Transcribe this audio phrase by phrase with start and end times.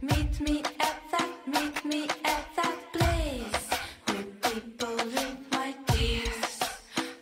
[0.00, 3.66] Meet me at that, meet me at that place
[4.06, 6.58] where people drink my tears.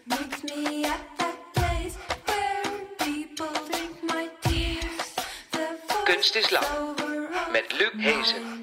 [0.05, 1.97] Meet me at that place
[2.27, 2.63] where
[2.99, 5.15] people drink my tears.
[5.51, 5.67] The
[6.05, 6.97] Kunst is lang,
[7.53, 8.59] met Luc Hezen.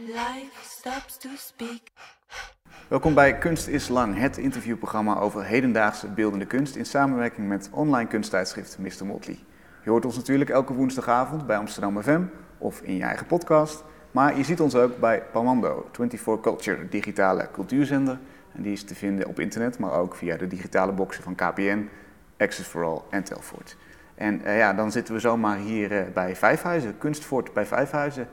[2.88, 8.08] Welkom bij Kunst is Lang, het interviewprogramma over hedendaagse beeldende kunst in samenwerking met online
[8.08, 9.06] kunsttijdschrift Mr.
[9.06, 9.40] Motley.
[9.86, 12.22] Je hoort ons natuurlijk elke woensdagavond bij Amsterdam FM
[12.58, 17.48] of in je eigen podcast, maar je ziet ons ook bij Palmando, 24 Culture, digitale
[17.52, 18.20] cultuurzender.
[18.52, 21.90] En die is te vinden op internet, maar ook via de digitale boxen van KPN,
[22.38, 23.78] Access for All en Telfort.
[24.16, 28.28] En eh, ja, dan zitten we zomaar hier eh, bij Vijfhuizen, Kunstfort bij Vijfhuizen.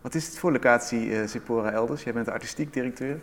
[0.00, 2.02] Wat is het voor locatie, Sipora Elders?
[2.04, 3.20] Jij bent de artistiek directeur.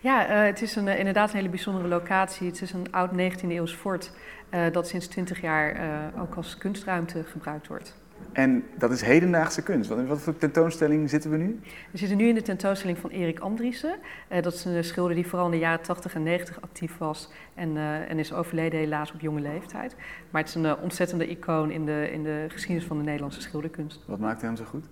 [0.00, 2.46] Ja, eh, het is een, eh, inderdaad een hele bijzondere locatie.
[2.46, 4.10] Het is een oud 19e eeuws fort
[4.48, 5.76] eh, dat sinds 20 jaar
[6.20, 7.94] ook als kunstruimte gebruikt wordt.
[8.32, 9.88] En dat is hedendaagse kunst.
[9.88, 11.60] Wat, in wat voor tentoonstelling zitten we nu?
[11.90, 13.98] We zitten nu in de tentoonstelling van Erik Andriessen.
[14.40, 17.76] Dat is een schilder die vooral in de jaren 80 en 90 actief was en,
[18.08, 19.96] en is overleden helaas op jonge leeftijd.
[20.30, 24.02] Maar het is een ontzettende icoon in de, in de geschiedenis van de Nederlandse schilderkunst.
[24.06, 24.86] Wat maakt hem zo goed?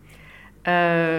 [0.65, 0.73] Eh,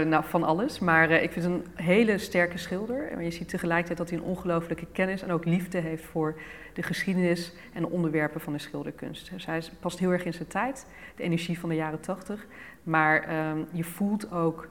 [0.06, 0.80] nou, van alles.
[0.80, 3.12] Maar eh, ik vind het een hele sterke schilder.
[3.12, 6.40] En je ziet tegelijkertijd dat hij een ongelooflijke kennis en ook liefde heeft voor
[6.74, 9.32] de geschiedenis en de onderwerpen van de schilderkunst.
[9.32, 12.46] Dus hij past heel erg in zijn tijd, de energie van de jaren tachtig.
[12.84, 14.68] Maar ehm, je voelt ook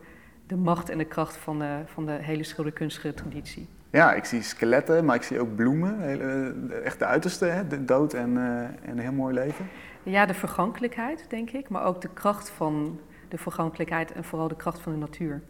[0.46, 3.68] de macht en de kracht van de, van de hele schilderkunstige traditie.
[3.90, 6.00] Ja, ik zie skeletten, maar ik zie ook bloemen.
[6.00, 7.66] Hele, echt de uiterste, hè?
[7.66, 9.68] de dood en, eh, en een heel mooi leven.
[10.02, 11.68] Ja, de vergankelijkheid, denk ik.
[11.68, 12.98] Maar ook de kracht van
[13.34, 15.42] de vergankelijkheid en vooral de kracht van de natuur.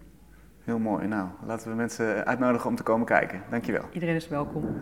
[0.62, 1.06] Heel mooi.
[1.06, 3.42] Nou, laten we mensen uitnodigen om te komen kijken.
[3.50, 3.84] Dankjewel.
[3.92, 4.80] Iedereen is welkom.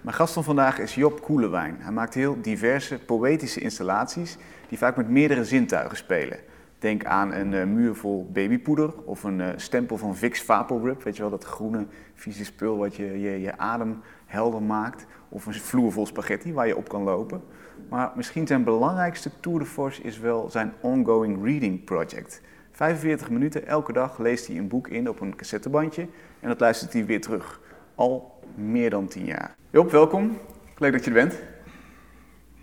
[0.00, 1.76] Mijn gast van vandaag is Job Koelewijn.
[1.78, 4.36] Hij maakt heel diverse poëtische installaties
[4.68, 6.38] die vaak met meerdere zintuigen spelen.
[6.78, 11.02] Denk aan een eh, muur vol babypoeder of een eh, stempel van Vicks Vaporub.
[11.02, 15.06] Weet je wel, dat groene vieze spul wat je, je, je adem helder maakt.
[15.28, 17.42] Of een vloer vol spaghetti waar je op kan lopen.
[17.88, 22.40] Maar misschien zijn belangrijkste tour de force is wel zijn ongoing reading project.
[22.72, 26.02] 45 minuten elke dag leest hij een boek in op een cassettebandje
[26.40, 27.60] en dat luistert hij weer terug.
[27.94, 29.56] Al meer dan 10 jaar.
[29.70, 30.38] Job, welkom.
[30.78, 31.34] Leuk dat je er bent.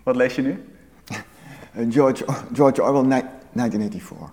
[0.02, 0.58] Wat lees je nu?
[1.74, 4.30] Eh, George, George Orwell, ni- 1984.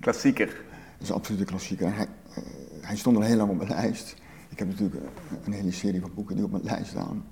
[0.00, 0.46] Klassieker.
[0.46, 0.54] Dat
[1.00, 1.94] is een absolute klassieker.
[1.94, 2.42] Hij, eh,
[2.80, 4.16] hij stond al heel lang op mijn lijst.
[4.48, 7.24] Ik heb natuurlijk eh, een hele serie van boeken die op mijn lijst staan.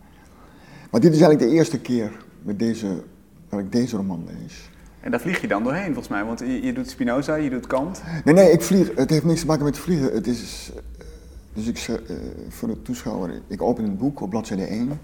[0.91, 3.03] Maar dit is eigenlijk de eerste keer met deze,
[3.49, 4.71] dat ik deze roman lees.
[5.01, 7.67] En daar vlieg je dan doorheen volgens mij, want je, je doet Spinoza, je doet
[7.67, 8.03] Kant.
[8.25, 8.95] Nee, nee, ik vlieg.
[8.95, 10.13] Het heeft niks te maken met vliegen.
[10.13, 11.05] Het is, eh,
[11.53, 12.17] dus ik, eh,
[12.49, 15.01] voor de toeschouwer, ik open een boek op bladzijde 1.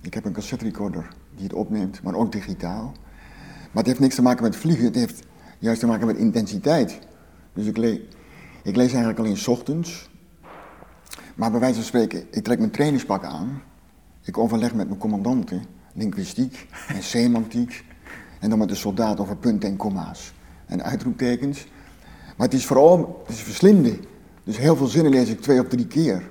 [0.00, 2.92] Ik heb een cassette recorder die het opneemt, maar ook digitaal.
[3.48, 5.22] Maar het heeft niks te maken met vliegen, het heeft
[5.58, 6.98] juist te maken met intensiteit.
[7.52, 8.02] Dus ik, le
[8.62, 10.10] ik lees eigenlijk alleen 's ochtends.
[11.34, 13.62] Maar bij wijze van spreken, ik trek mijn trainingspak aan.
[14.22, 17.84] Ik overleg met mijn commandanten, linguïstiek en semantiek.
[18.40, 20.32] En dan met de soldaat over punten en komma's
[20.66, 21.66] en uitroeptekens.
[22.36, 23.98] Maar het is vooral, het is verslinden.
[24.44, 26.30] Dus heel veel zinnen lees ik twee of drie keer.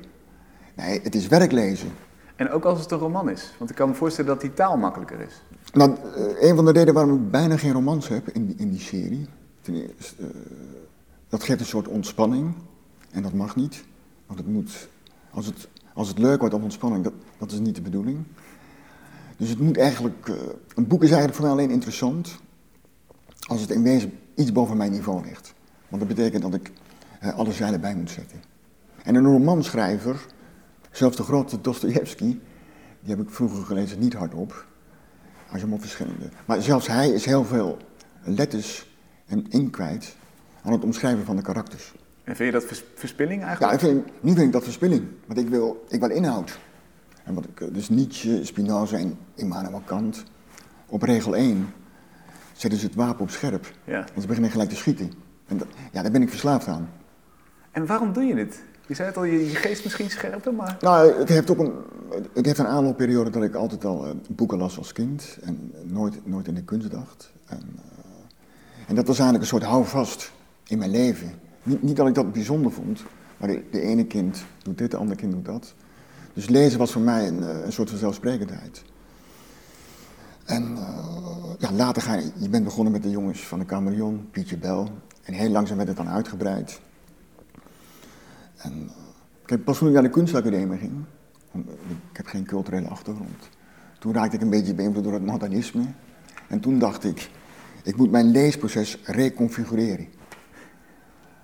[0.75, 1.89] Nee, het is werklezen.
[2.35, 4.77] En ook als het een roman is, want ik kan me voorstellen dat die taal
[4.77, 5.41] makkelijker is.
[5.73, 8.69] Nou, eh, een van de redenen waarom ik bijna geen romans heb in, die- in
[8.69, 9.27] die serie,
[9.61, 10.27] ten eerste, eh,
[11.29, 12.53] dat geeft een soort ontspanning.
[13.11, 13.83] En dat mag niet.
[14.25, 14.87] Want het moet,
[15.31, 18.23] als het, als het leuk wordt of ontspanning, dat, dat is niet de bedoeling.
[19.37, 20.35] Dus het moet eigenlijk, eh,
[20.75, 22.35] een boek is eigenlijk voor mij alleen interessant
[23.47, 25.53] als het in wezen iets boven mijn niveau ligt.
[25.89, 26.71] Want dat betekent dat ik
[27.19, 28.41] eh, alle zeilen bij moet zetten.
[29.03, 30.25] En een romanschrijver,
[30.91, 32.37] zelfs de grote Dostoevsky,
[32.99, 34.65] die heb ik vroeger gelezen, niet hardop.
[35.51, 36.29] Als je hem op verschillende.
[36.45, 37.77] Maar zelfs hij is heel veel
[38.23, 38.95] letters
[39.25, 40.15] en inkt kwijt
[40.63, 41.93] aan het omschrijven van de karakters.
[42.23, 43.73] En vind je dat vers- verspilling Ja, eigenlijk?
[43.73, 46.59] ik vind, nu vind ik dat verspilling, want ik wil, ik wil inhoud.
[47.23, 50.23] En wat ik, eh, dus Nietzsche, Spinoza en Immanuel Kant,
[50.85, 51.73] op regel 1
[52.53, 53.71] zetten ze het wapen op scherp.
[53.83, 54.05] Ja.
[54.15, 55.11] En ze beginnen gelijk te schieten.
[55.47, 56.89] En dat, ja, daar ben ik verslaafd aan.
[57.71, 58.63] En waarom doe je dit?
[58.87, 60.77] Je zei het al, je, je geest misschien scherper, maar...
[60.81, 61.73] Nou, het heeft ook een,
[62.33, 66.25] het heeft een aanloopperiode dat ik altijd al eh, boeken las als kind en nooit,
[66.25, 67.31] nooit in de kunst dacht.
[67.45, 70.31] En, eh, en dat was eigenlijk een soort houvast
[70.67, 71.33] in mijn leven.
[71.63, 73.03] Niet, niet dat ik dat bijzonder vond,
[73.37, 75.73] maar de, de ene kind doet dit, de andere kind doet dat.
[76.33, 78.83] Dus lezen was voor mij een, eh, een soort van zelfsprekendheid.
[80.45, 84.27] En eh, ja, later ga je, je bent begonnen met de jongens van de Chameleon,
[84.31, 84.89] Pietje Bel.
[85.23, 86.81] En heel langzaam werd het dan uitgebreid.
[88.57, 88.89] En
[89.45, 90.93] eh, pas toen ik naar de kunstacademie ging,
[92.11, 93.49] ik heb geen culturele achtergrond,
[93.99, 95.83] toen raakte ik een beetje beïnvloed door het modernisme.
[96.47, 97.29] En toen dacht ik,
[97.83, 100.07] ik moet mijn leesproces reconfigureren.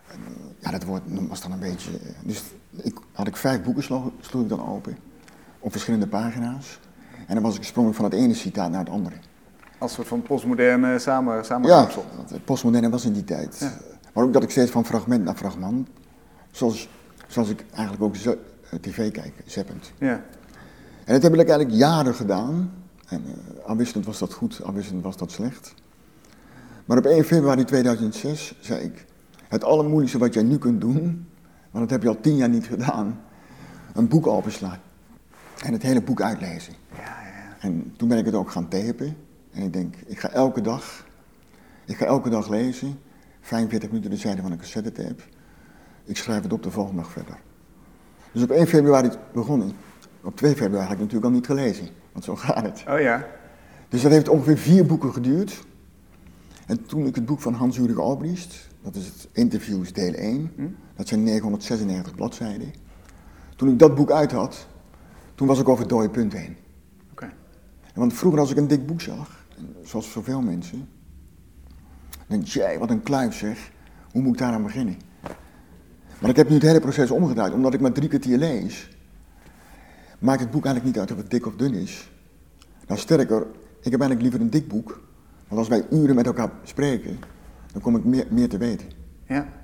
[0.07, 0.19] En,
[0.59, 1.91] ja, dat woord was dan een beetje...
[2.24, 2.44] Dus
[2.83, 4.98] ik, had ik vijf boeken, sloeg, sloeg ik dan open,
[5.60, 6.80] op verschillende pagina's.
[7.27, 9.16] En dan was ik sprong ik van het ene citaat naar het andere.
[9.77, 12.06] Als soort van postmoderne samen, Ja, samenkomsel.
[12.16, 13.57] want het postmoderne was in die tijd.
[13.60, 13.71] Ja.
[14.13, 15.88] Maar ook dat ik steeds van fragment naar fragment,
[16.51, 16.89] zoals,
[17.27, 18.31] zoals ik eigenlijk ook eh,
[18.81, 19.92] tv kijk, zeppend.
[19.98, 20.22] Ja.
[21.06, 22.72] En dat heb ik eigenlijk jaren gedaan.
[23.07, 25.74] En eh, afwisselend was dat goed, afwisselend was dat slecht.
[26.86, 29.06] Maar op 1 februari 2006 zei ik,
[29.48, 31.29] het allermoeilijkste wat jij nu kunt doen,
[31.71, 33.21] want dat heb je al tien jaar niet gedaan,
[33.94, 34.80] een boek openslaan.
[35.66, 36.74] En het hele boek uitlezen.
[36.95, 39.18] Ja, ja, En toen ben ik het ook gaan tapen.
[39.51, 41.06] En ik denk, ik ga elke dag,
[41.86, 43.00] ik ga elke dag lezen,
[43.42, 45.24] 45 minuten de zijde van een cassettetape.
[46.04, 47.39] Ik schrijf het op de volgende dag verder.
[48.31, 49.74] Dus op 1 februari begon ik.
[50.22, 52.83] Op 2 februari had ik natuurlijk al niet gelezen, want zo gaat het.
[52.88, 53.27] Oh ja.
[53.89, 55.63] Dus dat heeft ongeveer vier boeken geduurd.
[56.65, 60.68] En toen ik het boek van Hans-Jurgen Albrecht, dat is het Interviews deel 1, Hm?
[61.00, 62.74] Dat zijn 996 bladzijden.
[63.56, 64.68] Toen ik dat boek uit had,
[65.36, 66.57] toen was ik over het dode punt heen.
[67.12, 67.31] Oké.
[67.94, 69.46] Want vroeger als ik een dik boek zag,
[69.84, 70.90] zoals zoveel mensen,
[72.10, 73.72] dan denk ik, jij, wat een kluif zeg,
[74.12, 74.98] hoe moet ik daaraan beginnen?
[76.19, 78.98] Maar ik heb nu het hele proces omgedraaid, omdat ik maar drie kwartier lees,
[80.19, 82.12] maakt het boek eigenlijk niet uit of het dik of dun is.
[82.88, 83.42] Nou sterker,
[83.81, 85.01] ik heb eigenlijk liever een dik boek,
[85.48, 87.19] want als wij uren met elkaar spreken,
[87.72, 88.88] dan kom ik meer, meer te weten.
[89.28, 89.59] Ja.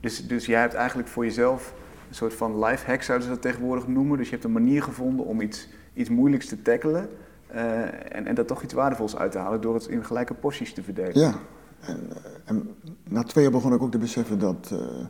[0.00, 1.74] Dus, dus jij hebt eigenlijk voor jezelf
[2.08, 4.16] een soort van life hack, zouden ze dat tegenwoordig noemen.
[4.18, 7.08] Dus je hebt een manier gevonden om iets, iets moeilijks te tackelen.
[7.46, 7.82] eh,
[8.16, 10.82] en, en daar toch iets waardevols uit te halen door het in gelijke porties te
[10.82, 11.18] verdelen.
[11.18, 11.34] Ja,
[11.80, 12.74] en, eh, en
[13.08, 15.06] na twee jaar begon ik ook te beseffen dat eh,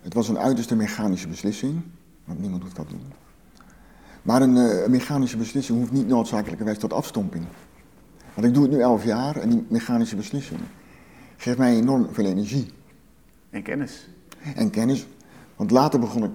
[0.00, 1.82] het was een uiterste mechanische beslissing,
[2.24, 3.12] want niemand hoeft dat te doen.
[4.22, 7.44] Maar een, een mechanische beslissing hoeft niet noodzakelijkerwijs tot afstomping.
[8.34, 10.60] Want ik doe het nu elf jaar en die mechanische beslissing
[11.36, 12.70] geeft mij enorm veel energie
[13.50, 14.08] En kennis.
[14.54, 15.06] En kennis.
[15.56, 16.30] Want later begon ik,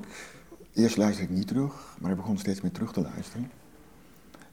[0.73, 3.51] eerst luisterde ik niet terug, maar ik begon steeds meer terug te luisteren.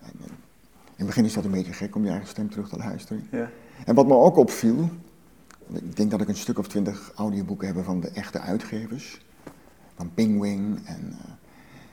[0.01, 2.69] En, eh, in het begin is dat een beetje gek om je eigen stem terug
[2.69, 3.29] te luisteren.
[3.31, 3.51] Ja.
[3.85, 4.89] En wat me ook opviel,
[5.73, 9.21] ik denk dat ik een stuk of twintig audioboeken heb van de echte uitgevers,
[9.95, 10.87] van Pingwing.
[10.87, 11.31] En, eh,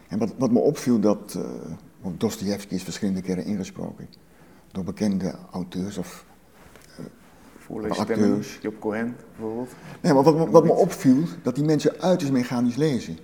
[0.07, 1.43] en wat, wat me opviel, dat uh,
[2.01, 4.07] want Dostoevsky is verschillende keren ingesproken
[4.71, 5.97] door bekende auteurs.
[5.97, 6.25] Of,
[7.67, 8.25] Voorleesstemmen.
[8.27, 8.57] acteurs.
[8.61, 9.69] Job Cohen bijvoorbeeld.
[10.01, 13.17] nee, maar wat, me- wat me opviel, dat die mensen uiterst mechanisch lezen.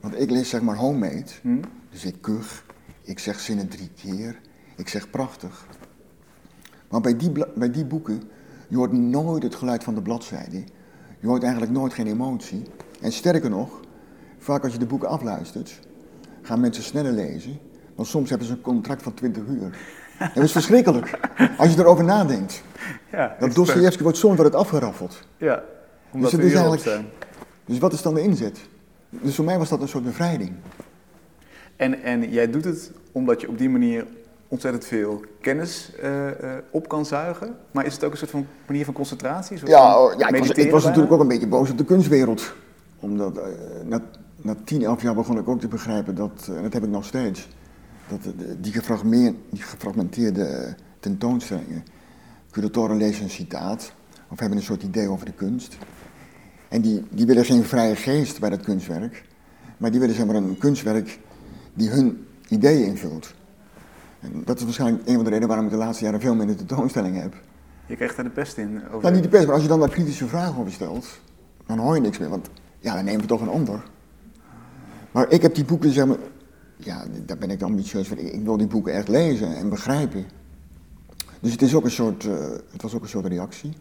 [0.00, 1.56] Want ik lees zeg maar homemade, Hm?
[1.90, 2.64] dus ik kuch,
[3.02, 4.40] ik zeg zinnen drie keer,
[4.76, 5.66] ik zeg prachtig.
[6.90, 8.22] Maar bij die, bij die boeken,
[8.68, 10.64] je hoort nooit het geluid van de bladzijde.
[11.20, 12.62] Je hoort eigenlijk nooit geen emotie.
[13.00, 13.80] En sterker nog,
[14.38, 15.80] vaak als je de boeken afluistert,
[16.42, 17.58] gaan mensen sneller lezen.
[17.94, 19.78] Want soms hebben ze een contract van 20 uur.
[20.34, 21.18] Dat is verschrikkelijk,
[21.58, 22.62] als je erover nadenkt.
[23.12, 25.20] Ja, Dat Dostoevsky wordt soms wordt het afgeraffeld.
[25.36, 25.62] Ja,
[26.10, 27.06] omdat het we is hierop eigenlijk- zijn.
[27.64, 28.58] Dus wat is dan de inzet?
[29.10, 30.52] Dus voor mij was dat een soort bevrijding.
[31.76, 34.06] En, en jij doet het omdat je op die manier
[34.48, 37.56] ontzettend veel kennis eh, eh, op kan zuigen.
[37.70, 39.58] Maar is het ook een soort van manier van concentratie?
[39.64, 41.84] Ja, van oh, ja ik was, ik was natuurlijk ook een beetje boos op de
[41.84, 42.52] kunstwereld.
[43.00, 43.44] Omdat eh,
[43.84, 44.00] na,
[44.36, 47.04] na 10, 11 jaar begon ik ook te begrijpen dat, en dat heb ik nog
[47.04, 47.48] steeds,
[48.08, 51.84] dat de- die, gefragme- die gefragmenteerde eh, tentoonstellingen,
[52.50, 53.92] curatoren lezen een citaat
[54.28, 55.76] of hebben een soort idee over de kunst.
[56.68, 59.24] En die, die willen geen vrije geest bij dat kunstwerk,
[59.76, 61.18] maar die willen zeg maar een kunstwerk
[61.74, 63.34] die hun ideeën invult.
[64.20, 66.56] En dat is waarschijnlijk een van de redenen waarom ik de laatste jaren veel minder
[66.56, 67.34] tentoonstellingen heb.
[67.86, 68.82] Je krijgt daar de pest in.
[68.88, 71.06] Over Nou, niet de pest, maar als je dan daar kritische vragen over stelt,
[71.66, 73.82] dan hoor je niks meer, want ja, dan nemen we toch een ander.
[75.12, 76.16] Maar ik heb die boeken, zeg maar,
[76.84, 78.18] ja, daar ben ik ambitieus voor.
[78.18, 80.24] Ik wil die boeken echt lezen en begrijpen.
[81.40, 82.32] Dus het, is ook een soort, eh,
[82.70, 83.72] het was ook een soort reactie.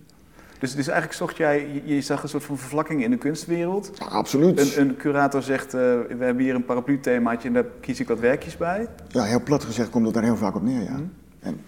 [0.60, 3.91] Dus, dus eigenlijk zocht jij, je, je zag een soort van vervlakking in de kunstwereld.
[4.00, 4.60] Ja, absoluut.
[4.60, 8.19] Een, een curator zegt, eh, we hebben hier een paraplu-themaatje en daar kies ik wat
[8.19, 8.88] werkjes bij.
[9.07, 11.00] Ja, heel plat gezegd komt het daar heel vaak op neer, ja.
[11.39, 11.60] En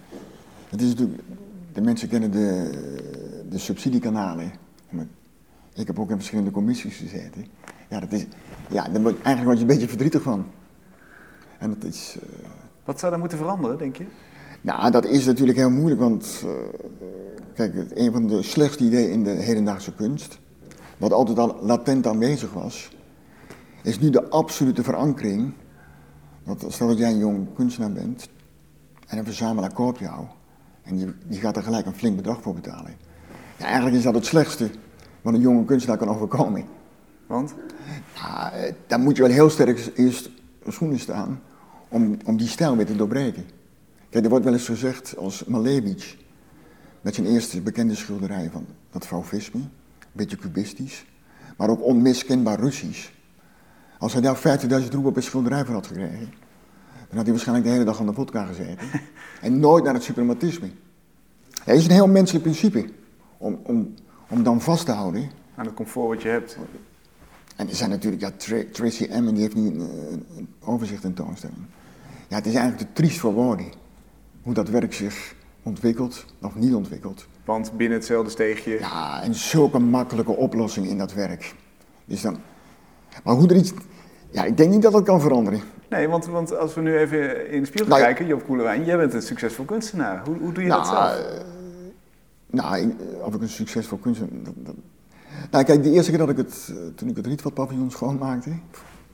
[0.68, 1.20] het is natuurlijk,
[1.72, 2.70] de mensen kennen de,
[3.48, 4.52] de subsidiekanalen.
[5.74, 7.46] Ik heb ook in verschillende commissies gezeten.
[7.88, 8.26] Ja, dat is,
[8.68, 10.46] ja, daar word, eigenlijk word je een beetje verdrietig van.
[11.58, 12.28] En dat is, eh,
[12.84, 14.06] Wat zou daar moeten veranderen, denk je?
[14.60, 16.50] Nou, dat is natuurlijk heel moeilijk, want eh,
[17.54, 20.38] kijk, een van de slechtste ideeën in de hedendaagse kunst,
[20.96, 22.90] wat altijd al latent aanwezig was,
[23.82, 25.52] is nu de absolute verankering.
[26.44, 28.28] Dat, stel dat jij een jong kunstenaar bent
[29.06, 30.24] en een verzamelaar koopt jou
[30.86, 32.96] en die, die gaat er gelijk een flink bedrag voor betalen.
[33.56, 34.70] Ja, eigenlijk is dat het slechtste
[35.22, 36.64] wat een jonge kunstenaar kan overkomen.
[37.26, 37.54] Want?
[38.14, 40.30] Ja, eh, dan moet je wel heel sterk eerst
[40.66, 41.40] schoenen staan
[41.88, 43.44] om, om die stijl weer te doorbreken.
[44.08, 46.16] Kijk, er wordt wel eens gezegd als Malevich.
[47.00, 49.68] met zijn eerste bekende schilderij van dat fauvisme, een
[50.12, 51.04] beetje cubistisch,
[51.56, 53.08] maar ook onmiskenbaar Russisch.
[53.98, 56.32] Als hij daar 50.000 roepen op een schilderij voor had gekregen,
[57.08, 58.88] dan had hij waarschijnlijk de hele dag aan de vodka gezeten
[59.40, 60.70] en nooit naar het suprematisme.
[61.64, 62.88] Het is een heel menselijk principe
[63.38, 63.94] om, om,
[64.28, 65.30] om dan vast te houden.
[65.54, 66.58] Aan het comfort wat je hebt.
[67.56, 71.00] En er zijn natuurlijk, ja, Tra- Tracy Emin die heeft nu een, een, een overzicht
[71.00, 71.58] tentoonstelling.
[72.28, 73.66] Ja, het is eigenlijk te triest voor woorden
[74.42, 77.26] hoe dat werk zich ontwikkelt of niet ontwikkelt.
[77.44, 78.78] Want binnen hetzelfde steegje.
[78.78, 81.54] Ja, en zulke makkelijke oplossing in dat werk.
[82.04, 82.36] Dus dan,
[83.24, 83.72] maar hoe er iets,
[84.30, 85.60] ja, ik denk niet dat dat kan veranderen.
[85.90, 88.96] Nee, want, want als we nu even in de spiegel Nou kijken, Job Koelewijn, jij
[88.96, 90.22] bent een succesvol kunstenaar.
[90.26, 91.26] Hoe, hoe doe je dat Nou, zelf?
[91.30, 91.44] eh,
[92.50, 92.94] nou, ik-
[93.24, 94.42] of ik een succesvol kunstenaar...
[94.42, 94.74] Dat, dat-
[95.50, 98.50] Nou, kijk, de eerste keer dat ik het, eh, toen ik het Rietveld paviljoen schoonmaakte,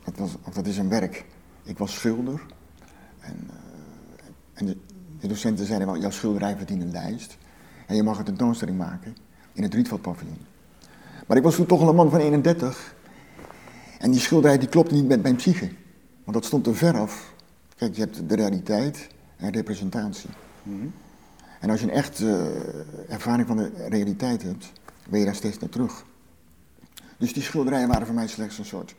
[0.04, 1.24] dat, was, dat is een werk.
[1.62, 2.42] Ik was schilder
[3.20, 4.76] en, eh, en de,
[5.20, 7.36] de docenten zeiden wel, jouw schilderij verdient een lijst
[7.86, 9.16] en je mag een tentoonstelling maken
[9.52, 10.46] in het Rietveld paviljoen.
[11.26, 12.94] Maar ik was toen toch al een man van 31
[13.98, 15.70] en die schilderij die klopte niet met mijn psyche,
[16.24, 17.34] want dat stond te ver af.
[17.76, 20.30] Kijk, je hebt de realiteit en representatie.
[21.60, 22.46] En als je een echt eh,
[23.08, 24.72] ervaring van de realiteit hebt,
[25.08, 26.04] ben je daar steeds naar terug.
[27.22, 28.94] Dus die schilderijen waren voor mij slechts een soort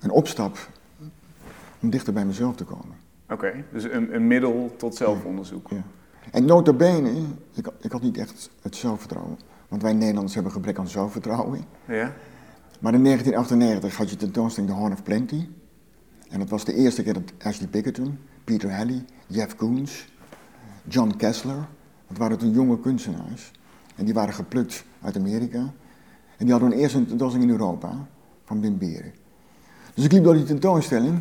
[0.00, 0.68] een opstap
[1.80, 2.96] om dichter bij mezelf te komen.
[3.28, 5.70] Oké, dus een, een middel tot zelfonderzoek.
[5.70, 5.82] Ja.
[6.30, 7.10] En nota bene,
[7.54, 9.38] ik, ik had niet echt het zelfvertrouwen.
[9.68, 11.64] Want wij Nederlanders hebben gebrek aan zelfvertrouwen.
[11.84, 12.12] Ja?
[12.80, 15.48] Maar in 1998 had je tentoonstelling The Horn of Plenty.
[16.28, 20.08] En dat was de eerste keer dat Ashley Bickerton, Peter Halley, Jeff Koons,
[20.88, 21.66] John Kessler,
[22.08, 23.50] dat waren toen jonge kunstenaars.
[23.96, 25.72] En die waren geplukt uit Amerika.
[26.36, 28.06] En die hadden hun eerste tentoonstelling in Europa,
[28.44, 29.12] van Wim Beren.
[29.94, 31.20] Dus ik liep door die tentoonstelling.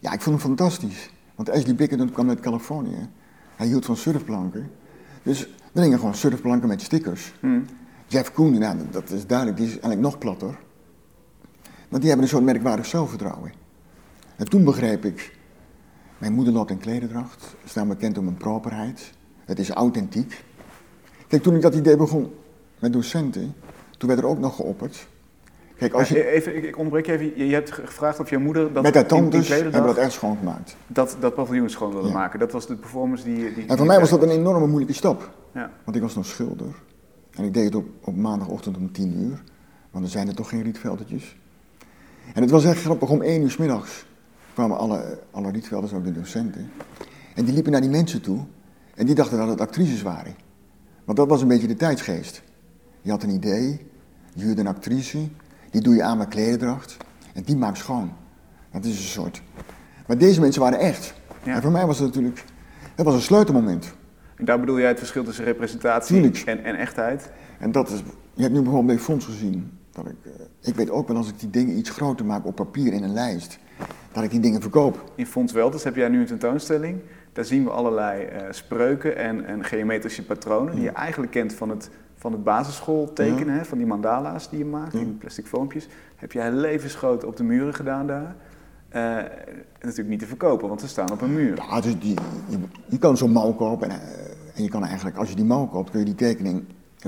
[0.00, 1.10] Ja, ik vond hem fantastisch.
[1.34, 3.08] Want Ashley Bickerton kwam uit Californië.
[3.56, 4.70] Hij hield van surfplanken.
[5.22, 7.32] Dus er hingen gewoon surfplanken met stickers.
[8.06, 10.58] Jeff Koons, nou, dat is duidelijk, die is eigenlijk nog platter.
[11.88, 13.52] Want die hebben een soort merkwaardig zelfvertrouwen.
[14.36, 15.38] En toen begreep ik,
[16.18, 19.12] mijn moeder loopt in klederdracht, staan bekend om een properheid.
[19.44, 20.44] Het is authentiek.
[21.28, 22.32] Kijk, toen ik dat idee begon
[22.78, 23.54] met docenten,
[24.02, 25.08] toen werd er ook nog geopperd.
[25.76, 27.38] Kijk, als je, even, ik, onderbreek je even.
[27.38, 29.96] Je, je hebt ge- gevraagd of jouw moeder dat met haar tantes hebben we dat
[29.96, 30.76] echt schoongemaakt.
[30.86, 32.14] dat, dat paviljoen schoon wilde Ja.
[32.14, 32.38] maken.
[32.38, 33.54] Dat was de performance die...
[33.54, 35.30] die En voor mij was dat een enorme moeilijke stap.
[35.54, 35.70] Ja.
[35.84, 36.74] Want ik was nog schilder.
[37.30, 39.42] En ik deed het op, op maandagochtend om tien uur.
[39.90, 41.36] Want er zijn er toch geen rietveldertjes.
[42.34, 44.06] En het was echt grappig, om één uur 's middags
[44.54, 46.70] kwamen alle, alle rietvelders, ook de docenten.
[47.34, 48.38] En die liepen naar die mensen toe.
[48.94, 50.34] En die dachten dat het actrices waren.
[51.04, 52.42] Want dat was een beetje de tijdsgeest.
[53.02, 53.86] Je had een idee,
[54.34, 55.28] je huurde een actrice,
[55.70, 56.96] die doe je aan met klederdracht.
[57.34, 58.12] En die maakt schoon.
[58.72, 59.42] Dat is een soort.
[60.06, 61.14] Maar deze mensen waren echt.
[61.42, 61.54] Ja.
[61.54, 62.44] En voor mij was het natuurlijk,
[62.94, 63.94] het was een sleutelmoment.
[64.36, 67.30] En daar bedoel jij het verschil tussen representatie en, en echtheid?
[67.58, 68.02] En dat is,
[68.34, 71.28] je hebt nu bijvoorbeeld bij Fonds gezien, dat ik, eh, ik weet ook wel als
[71.28, 73.58] ik die dingen iets groter maak op papier in een lijst,
[74.12, 75.12] dat ik die dingen verkoop.
[75.14, 77.00] In Fonds Welters heb jij nu een tentoonstelling.
[77.32, 81.68] Daar zien we allerlei eh, spreuken en, en geometrische patronen die je eigenlijk kent van
[81.68, 81.90] het,
[82.22, 85.88] van het basisschool tekenen, van die mandala's die je maakt in plastic foompjes.
[86.16, 88.34] Heb jij levensgroot op de muren gedaan daar.
[88.88, 89.30] En
[89.80, 91.56] natuurlijk niet te verkopen, want ze staan op een muur.
[91.56, 92.16] Ja, dus die,
[92.48, 95.44] je, je kan zo'n mouw kopen en, eh, en je kan eigenlijk, als je die
[95.44, 96.64] mouw koopt, kun je die tekening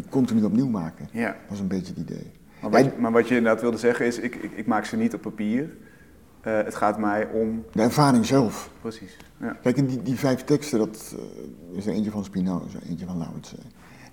[0.09, 1.09] continu opnieuw maken.
[1.11, 1.26] Ja.
[1.26, 2.33] Dat is een beetje het idee.
[2.61, 4.97] Maar wat, je, maar wat je inderdaad wilde zeggen is, ik, ik, ik maak ze
[4.97, 5.76] niet op papier.
[6.40, 7.64] Eh, het gaat mij om...
[7.73, 8.71] De ervaring zelf.
[8.80, 9.16] Precies.
[9.40, 9.56] Ja.
[9.62, 11.14] Kijk, die, die vijf teksten, dat
[11.73, 13.33] is er eentje van Spinoza, eentje van Lao.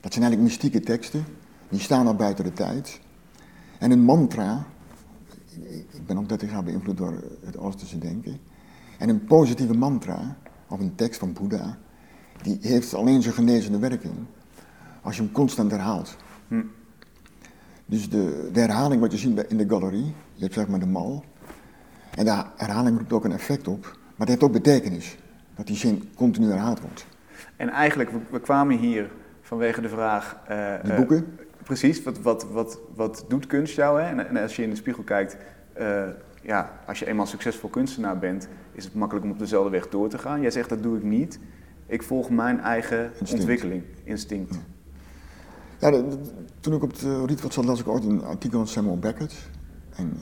[0.02, 1.26] Dat zijn eigenlijk mystieke teksten,
[1.70, 3.00] die staan al buiten de tijd.
[3.80, 4.66] En een mantra,
[5.62, 8.40] ik- ik ben ook 30 jaar beïnvloed door het Oosterse denken.
[8.98, 11.78] En een positieve mantra, of een tekst van Boeddha,
[12.42, 14.14] die heeft alleen zijn genezende werking
[15.02, 16.16] als je hem constant herhaalt.
[16.48, 16.62] Hm.
[17.86, 20.86] Dus de, de herhaling wat je ziet in de galerie, je hebt zeg maar de
[20.86, 21.24] mal,
[22.16, 25.18] en de herhaling roept ook een effect op, maar het heeft ook betekenis,
[25.56, 27.06] dat die zin continu herhaald wordt.
[27.56, 29.12] En eigenlijk, we, we kwamen hier
[29.52, 30.38] vanwege de vraag...
[30.48, 34.02] Die eh, boeken, Precies, wat, wat, wat, wat doet kunst jou?
[34.02, 34.08] Hè?
[34.08, 35.38] En, en als je in de spiegel kijkt,
[35.74, 36.04] eh,
[36.42, 40.10] ja, als je eenmaal succesvol kunstenaar bent, is het makkelijk om op dezelfde weg door
[40.10, 40.42] te gaan.
[40.42, 41.40] Jij zegt dat doe ik niet.
[41.86, 43.34] Ik volg mijn eigen Instinct.
[43.34, 44.60] ontwikkeling, instinct.
[45.80, 46.18] Ja, de- de-
[46.60, 49.34] toen ik op het uh, Rietveld zat, las ik ooit een artikel van Samuel Beckett.
[49.96, 50.14] En,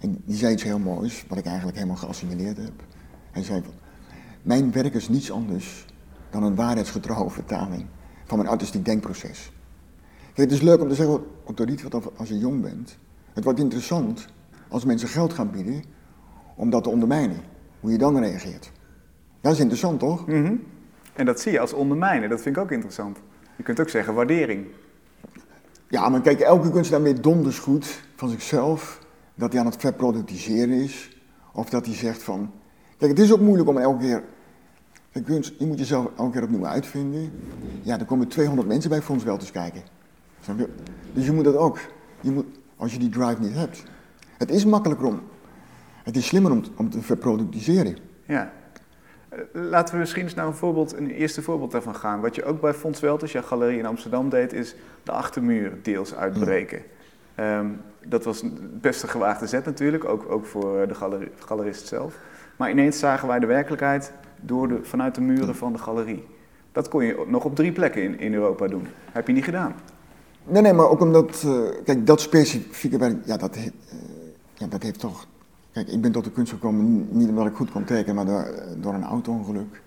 [0.00, 2.72] en die zei iets heel moois, wat ik eigenlijk helemaal geassimileerd heb.
[3.30, 3.72] Hij zei van,
[4.42, 5.86] mijn werk is niets anders
[6.30, 7.86] dan een waarheidsgetrouwe vertaling
[8.30, 9.52] van mijn artistiek denkproces.
[10.34, 12.98] Kijk, het is leuk om te zeggen op de Rietveld of als je jong bent.
[13.32, 14.26] Het wordt interessant
[14.68, 15.82] als mensen geld gaan bieden
[16.54, 17.40] om dat te ondermijnen.
[17.80, 18.72] Hoe je dan reageert.
[19.40, 20.26] Dat is interessant, toch?
[20.26, 20.54] Mhm.
[21.14, 23.18] En dat zie je als ondermijnen, dat vind ik ook interessant.
[23.56, 24.66] Je kunt ook zeggen waardering.
[25.88, 30.70] Ja, maar kijk, elke kunstenaar weet donders goed van zichzelf dat hij aan het verproductiseren
[30.70, 31.18] is.
[31.52, 32.52] Of dat hij zegt van.
[32.98, 34.22] Kijk, het is ook moeilijk om elke keer.
[35.12, 37.32] Kijk, kunst, je moet jezelf elke keer opnieuw uitvinden.
[37.82, 39.82] Ja, er komen 200 mensen bij Fons Welters kijken.
[40.40, 40.68] Snap je?
[41.12, 41.78] Dus je moet dat ook.
[42.20, 42.44] Je moet,
[42.76, 43.82] als je die drive niet hebt.
[44.38, 45.20] Het is makkelijker om.
[46.04, 47.96] Het is slimmer om, om te verproductiseren.
[48.26, 48.52] Ja.
[49.28, 52.20] Eh, Laten we misschien eens naar een, voorbeeld, een eerste voorbeeld daarvan gaan.
[52.20, 56.14] Wat je ook bij Fons Welters, jouw galerie in Amsterdam, deed, is de achtermuur deels
[56.14, 56.82] uitbreken.
[57.34, 57.66] Ehm,
[58.06, 62.14] dat was een best een gewaagde zet natuurlijk, ook, ook voor de galeri- galerist zelf.
[62.56, 66.26] Maar ineens zagen wij de werkelijkheid door de, vanuit de muren van de galerie.
[66.72, 68.86] Dat kon je nog op drie plekken in, in Europa doen.
[69.12, 69.74] Heb je niet gedaan.
[70.44, 71.42] Nee, nee, maar ook omdat.
[71.46, 73.16] eh, kijk, dat specifieke werk.
[73.26, 73.64] Ja dat, eh,
[74.54, 75.26] ja, dat heeft toch.
[75.72, 78.54] Kijk, ik ben tot de kunst gekomen niet omdat ik goed kon tekenen, maar door,
[78.76, 79.82] door een auto-ongeluk.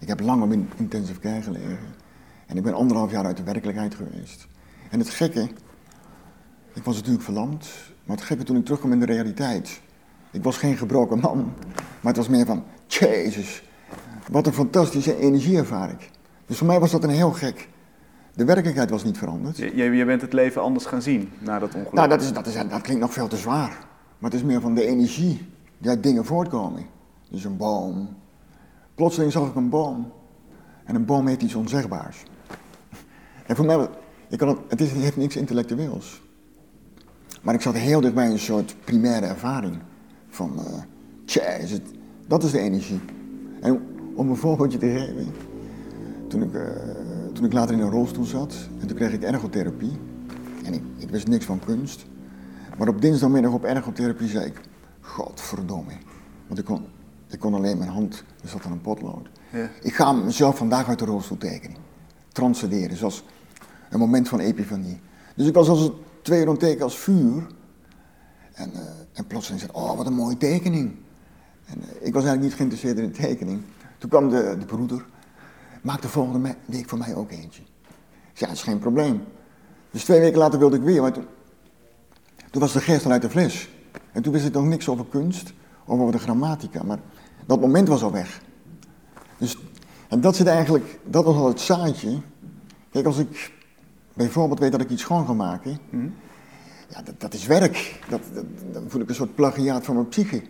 [0.00, 1.78] Ik heb lang op in intensive care gelegen.
[2.46, 4.46] En ik ben anderhalf jaar uit de werkelijkheid geweest.
[4.90, 5.48] En het gekke.
[6.74, 7.68] Ik was natuurlijk verlamd,
[8.04, 9.80] maar het gekke toen ik terugkwam in de realiteit.
[10.30, 11.52] Ik was geen gebroken man,
[12.00, 12.64] maar het was meer van.
[12.86, 13.62] Jezus,
[14.30, 16.10] wat een fantastische energie ervaar ik.
[16.48, 17.68] Dus voor mij was dat een heel gek.
[18.34, 19.56] De werkelijkheid was niet veranderd.
[19.56, 21.92] Je, je, bent het leven anders gaan zien na dat ongeluk.
[21.92, 23.86] Nou, dat, is, dat, is, dat klinkt nog veel te zwaar.
[24.18, 26.86] Maar het is meer van de energie die uit dingen voortkomen.
[27.30, 28.16] Dus een boom.
[28.94, 30.12] Plotseling zag ik een boom.
[30.84, 32.22] En een boom heeft iets onzegbaars.
[33.46, 33.88] En voor mij,
[34.28, 36.22] ik kan het, het, is, het heeft niks intellectueels.
[37.42, 39.78] Maar ik zat heel dicht bij een soort primaire ervaring.
[40.28, 40.82] Van, eh
[41.24, 41.82] tja, is het,
[42.26, 43.00] dat is de energie.
[43.60, 43.80] En
[44.14, 45.32] om een voorbeeldje te geven.
[46.28, 46.62] Toen ik, eh,
[47.32, 49.98] toen ik later in een rolstoel zat, en toen kreeg ik ergotherapie.
[50.64, 52.06] En ik, ik wist niks van kunst.
[52.78, 54.60] Maar op dinsdagmiddag op ergotherapie zei ik,
[55.00, 55.92] godverdomme.
[56.46, 56.86] Want ik kon,
[57.28, 59.28] ik kon alleen mijn hand, er zat aan een potlood.
[59.52, 59.70] Ja.
[59.82, 61.76] Ik ga mezelf vandaag uit de rolstoel tekenen.
[62.32, 63.24] Transcenderen, zoals
[63.90, 65.00] een moment van epifanie.
[65.34, 65.92] Dus ik was als het
[66.22, 67.46] twee het tekenen als vuur.
[68.52, 68.80] En, eh,
[69.12, 70.94] en plotseling zei oh wat een mooie tekening.
[71.64, 73.60] En eh, ik was eigenlijk niet geïnteresseerd in de tekening.
[73.98, 75.04] Toen kwam de, de broeder,
[75.82, 77.62] maak de volgende week voor mij ook eentje.
[77.62, 79.24] Ik zei, ja, dat is geen probleem.
[79.90, 81.26] Dus twee weken later wilde ik weer, maar toen,
[82.50, 83.68] toen was de geest al uit de fles.
[84.12, 85.52] En toen wist ik nog niks over kunst,
[85.84, 86.98] of over de grammatica, maar
[87.46, 88.40] dat moment was al weg.
[89.38, 89.58] Dus,
[90.08, 92.20] en dat zit eigenlijk, dat was al het zaadje.
[92.90, 93.52] Kijk, als ik
[94.12, 95.78] bijvoorbeeld weet dat ik iets schoon ga maken,
[96.88, 98.00] ja, dat, dat is werk.
[98.08, 100.42] Dat, dat, dan voel ik een soort plagiaat van mijn psyche.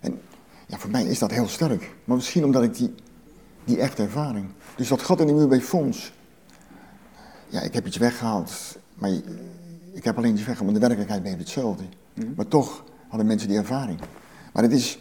[0.00, 0.20] En
[0.66, 1.94] ja, voor mij is dat heel sterk.
[2.04, 2.94] Maar misschien omdat ik die,
[3.66, 4.46] die echte ervaring.
[4.76, 6.12] Dus dat gat in de muur bij Fons.
[7.48, 8.52] Ja, ik heb iets weggehaald.
[8.94, 9.10] Maar
[9.92, 11.84] ik heb alleen iets weggehaald, maar de werkelijkheid bleef hetzelfde.
[12.36, 14.00] Maar toch hadden mensen die ervaring.
[14.52, 14.98] Maar het is,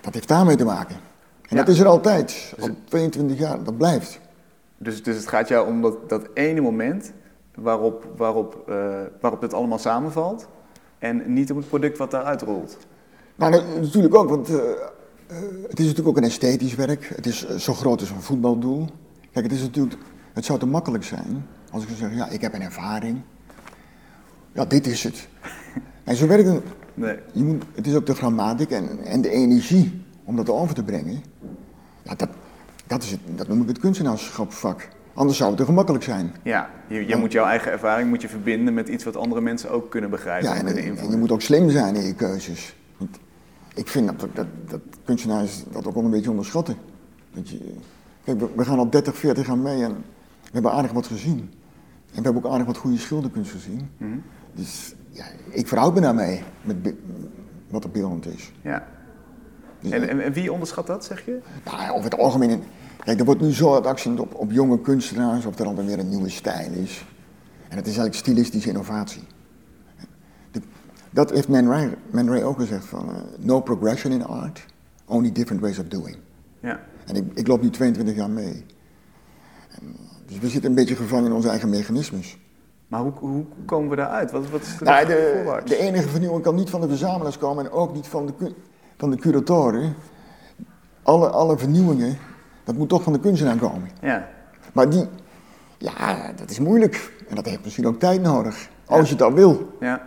[0.00, 0.96] dat heeft daarmee te maken.
[1.42, 1.62] En Ja.
[1.62, 2.54] dat is er altijd.
[2.60, 4.20] Al 22 jaar, dat blijft.
[4.76, 7.12] Dus, dus het gaat jou om dat, dat ene moment
[7.54, 10.48] waarop, waarop, eh, waarop het allemaal samenvalt.
[10.98, 12.76] En niet om het product wat daaruit rolt.
[13.34, 14.60] Nou, na- natuurlijk ook, want eh,
[15.28, 15.36] eh,
[15.68, 17.12] het is natuurlijk ook een esthetisch werk.
[17.14, 18.88] Het is eh, zo groot als een voetbaldoel.
[19.32, 20.00] Kijk, het is natuurlijk,
[20.32, 23.20] het zou te makkelijk zijn als ik zou zeggen, ja, ik heb een ervaring.
[24.52, 25.28] Ja, dit is het.
[26.04, 26.62] En zo werkt het.
[26.94, 27.16] Nee.
[27.32, 30.82] Je moet, het is ook de grammatic en, en de energie om dat over te
[30.82, 31.22] brengen.
[32.02, 32.28] Ja, dat,
[32.86, 34.88] dat, is het, dat noem ik het kunstenaarschapvak.
[35.14, 36.32] Anders zou het te gemakkelijk zijn.
[36.42, 39.70] Ja, je, je moet jouw eigen ervaring moet je verbinden met iets wat andere mensen
[39.70, 42.76] ook kunnen begrijpen Ja, en en, en je moet ook slim zijn in je keuzes.
[43.74, 46.76] Ik vind dat, dat, dat kunstenaars dat ook wel een beetje onderschatten.
[47.32, 47.60] Dat je,
[48.24, 49.90] kijk, we, we gaan al 30, 40 jaar mee en
[50.42, 51.38] we hebben aardig wat gezien.
[51.38, 53.90] En we hebben ook aardig wat goede schilderkunst gezien.
[53.96, 54.10] Mhm.
[54.54, 56.76] Dus ja, ik verhoud me daarmee met
[57.70, 58.52] wat er beeldend is.
[58.62, 58.86] Ja.
[59.80, 61.38] Dus, En, en, en wie onderschat dat, zeg je?
[61.64, 62.50] nou, over het algemeen.
[62.50, 62.62] in-
[63.04, 65.98] Kijk, er wordt nu zo het accent op, op jonge kunstenaars, of er dan weer
[65.98, 67.04] een nieuwe stijl is.
[67.68, 69.22] En het is eigenlijk stilistische innovatie.
[71.10, 74.66] Dat heeft Man Ray, Man Ray ook gezegd van, eh, no progression in art,
[75.06, 76.16] only different ways of doing.
[76.60, 76.80] Ja.
[77.06, 78.64] En ik, ik loop nu 22 jaar mee.
[79.70, 82.38] En, dus we zitten een beetje gevangen in onze eigen mechanismes.
[82.86, 84.30] Maar hoe, hoe komen we daaruit?
[84.30, 87.64] Wat, wat is de, Nou, de, de enige vernieuwing kan niet van de verzamelaars komen
[87.64, 88.54] en ook niet van de,
[88.96, 89.94] van de curatoren.
[91.02, 92.18] Alle, alle vernieuwingen,
[92.64, 93.90] dat moet toch van de kunstenaar komen.
[94.00, 94.28] Ja.
[94.72, 95.06] Maar die,
[95.78, 97.12] ja, dat is moeilijk.
[97.28, 98.68] En dat heeft misschien ook tijd nodig.
[98.86, 99.76] Als je het al wil.
[99.80, 100.06] ja.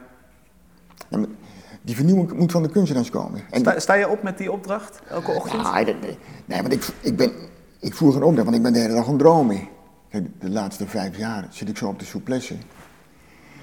[1.82, 3.42] Die vernieuwing moet van de kunstenaars komen.
[3.50, 5.62] En Sta, sta je op met die opdracht elke ochtend?
[5.62, 7.32] Ja, nee, nee, want ik, ik, ben,
[7.80, 9.68] ik voer geen opdracht, want ik ben de hele dag aan dromen.
[10.10, 12.56] Kijk, de laatste vijf jaar zit ik zo op de souplesse.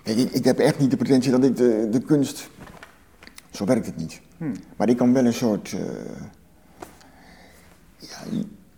[0.02, 2.50] Kijk, ik, ik heb echt niet de pretentie dat ik de, de kunst...
[3.50, 4.20] Zo werkt het niet.
[4.76, 5.72] Maar ik kan wel een soort...
[5.72, 5.80] eh,
[7.98, 8.18] ja,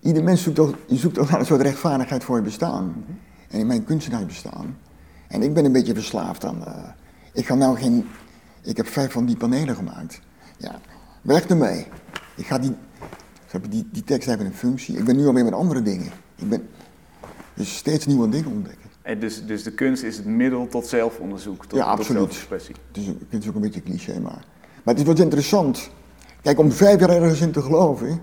[0.01, 3.05] ieder mens zoekt toch, je zoekt naar een soort rechtvaardigheid voor je bestaan.
[3.51, 4.79] En in mijn kunstenaar bestaan.
[5.29, 6.67] En ik ben een beetje verslaafd aan.
[6.67, 6.89] eh,
[7.33, 8.07] ik ga nou geen.
[8.63, 10.21] Ik heb vijf van die panelen gemaakt.
[10.57, 10.81] Ja,
[11.23, 11.87] weg ermee.
[12.37, 12.75] Ik ga die.
[13.69, 14.97] Die, die tekst hebben een functie.
[14.97, 16.07] Ik ben nu alweer met andere dingen.
[16.37, 16.69] Ik ben
[17.55, 18.91] dus steeds nieuwe dingen ontdekken.
[19.03, 22.21] En dus, dus de kunst is het middel tot zelfonderzoek, tot, Ja, tot absoluut.
[22.23, 22.75] zelfexpressie.
[22.89, 24.45] Het is, het is ook een beetje cliché, maar.
[24.85, 25.91] Maar het is wat interessant.
[26.43, 28.21] Kijk, om vijf jaar ergens in te geloven.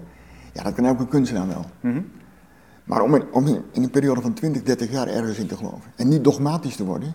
[0.54, 1.66] Ja, dat kan elke kunstenaar wel.
[1.80, 2.02] Mhm.
[2.84, 5.56] Maar om, in, om in, in een periode van 20, 30 jaar ergens in te
[5.58, 5.92] geloven.
[5.96, 7.14] En niet dogmatisch te worden.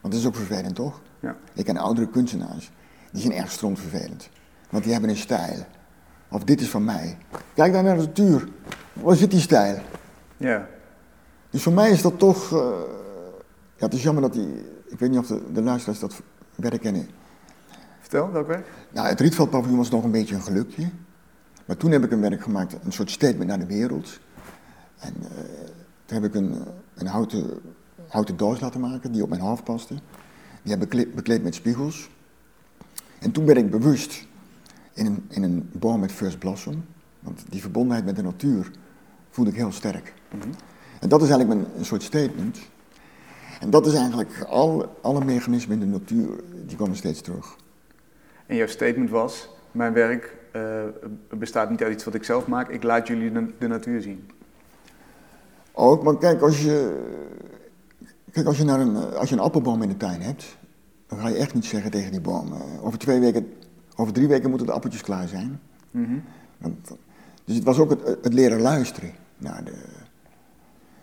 [0.00, 1.02] Want dat is ook vervelend, toch?
[1.24, 1.36] Ja.
[1.54, 2.70] Ik ken oudere kunstenaars.
[3.12, 4.28] Die zijn erg stroomvervelend.
[4.70, 5.66] Want die hebben een stijl.
[6.28, 7.18] Of dit is van mij.
[7.54, 8.48] Kijk daar naar de natuur.
[8.92, 9.78] Waar zit die stijl?
[10.36, 10.66] Ja.
[11.50, 12.52] Dus voor mij is dat toch.
[12.52, 12.58] eh,
[13.76, 14.48] ja, het is jammer dat die.
[14.86, 16.20] Ik weet niet of de, de luisteraars dat
[16.54, 17.08] werk kennen.
[18.00, 18.66] Vertel, welk werk?
[18.92, 20.90] Nou, het Rietveldpaviljoen was nog een beetje een gelukje.
[21.64, 24.18] Maar toen heb ik een werk gemaakt, een soort statement naar de wereld.
[24.98, 25.28] En eh,
[26.04, 26.62] toen heb ik een,
[26.94, 27.60] een houten,
[28.08, 29.94] houten doos laten maken die op mijn hoofd paste.
[30.64, 32.10] Die heb ik bekleed, bekleed met spiegels.
[33.20, 34.26] En toen werd ik bewust
[34.92, 36.84] in een, in een boom met first blossom.
[37.20, 38.70] Want die verbondenheid met de natuur
[39.30, 40.12] voelde ik heel sterk.
[41.00, 42.58] En dat is eigenlijk mijn, een soort statement.
[43.60, 46.28] En dat is eigenlijk al, alle mechanismen in de natuur,
[46.66, 47.56] die komen steeds terug.
[48.46, 50.82] En jouw statement was, mijn werk eh,
[51.30, 54.30] bestaat niet uit iets wat ik zelf maak, ik laat jullie de, de natuur zien.
[55.72, 57.02] Ook, maar kijk, als je,
[58.34, 60.56] kijk, als je, naar een, eh, als je een appelboom in de tuin hebt,
[61.06, 63.52] dan ga je echt niet zeggen tegen die boom, eh, over twee weken,
[63.96, 65.60] over drie weken moeten de appeltjes klaar zijn.
[65.90, 66.18] Mhm.
[66.58, 66.90] Want,
[67.44, 69.74] dus het was ook het, het leren luisteren naar de...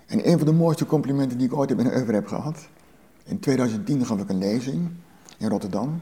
[0.05, 2.67] En een van de mooiste complimenten die ik ooit in mijn oeuvre heb gehad,
[3.23, 4.89] in 2010 gaf ik een lezing
[5.37, 6.01] in Rotterdam.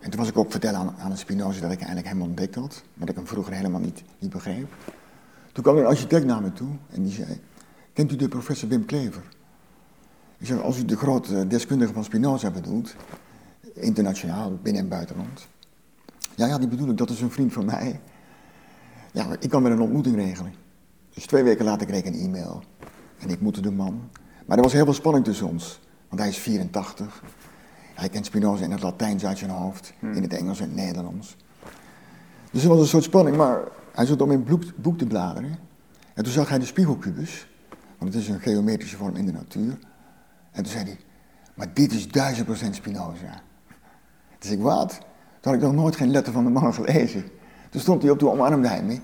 [0.00, 2.54] En toen was ik ook vertellen aan, aan een Spinoza dat ik eigenlijk hem ontdekt
[2.54, 4.74] had, dat ik hem vroeger helemaal niet, niet begreep.
[5.52, 7.40] Toen kwam er een architect naar me toe en die zei,
[7.92, 9.22] kent u de professor Wim Klever?
[10.38, 12.94] Ik zeg, als u de grote deskundige van Spinoza bedoelt,
[13.74, 15.48] internationaal, binnen- en buitenland.
[16.34, 18.00] Ja, ja, die bedoel ik, dat is een vriend van mij.
[19.12, 20.52] Ja, ik kan met een ontmoeting regelen.
[21.14, 22.62] Dus twee weken later kreeg ik een e-mail.
[23.18, 24.10] En ik moette de man.
[24.46, 25.80] Maar er was heel veel spanning tussen ons.
[26.08, 27.22] Want hij is 84.
[27.94, 29.92] Hij kent Spinoza in het Latijns uit zijn hoofd.
[30.00, 31.36] In het Engels en het Nederlands.
[32.52, 33.60] Dus er was een soort spanning, maar
[33.92, 35.58] hij zat om in boek, boek te bladeren.
[36.14, 37.48] En toen zag hij de spiegelkubus.
[37.98, 39.78] Want het is een geometrische vorm in de natuur.
[40.58, 40.98] En toen zei hij,
[41.54, 43.42] maar dit is duizend procent Spinoza.
[44.38, 44.90] Dus ik, wat?
[45.40, 47.24] Toen had ik nog nooit geen letter van de man gelezen.
[47.70, 48.94] Toen stond hij op, toen omarmde hij me.
[48.94, 49.02] Toen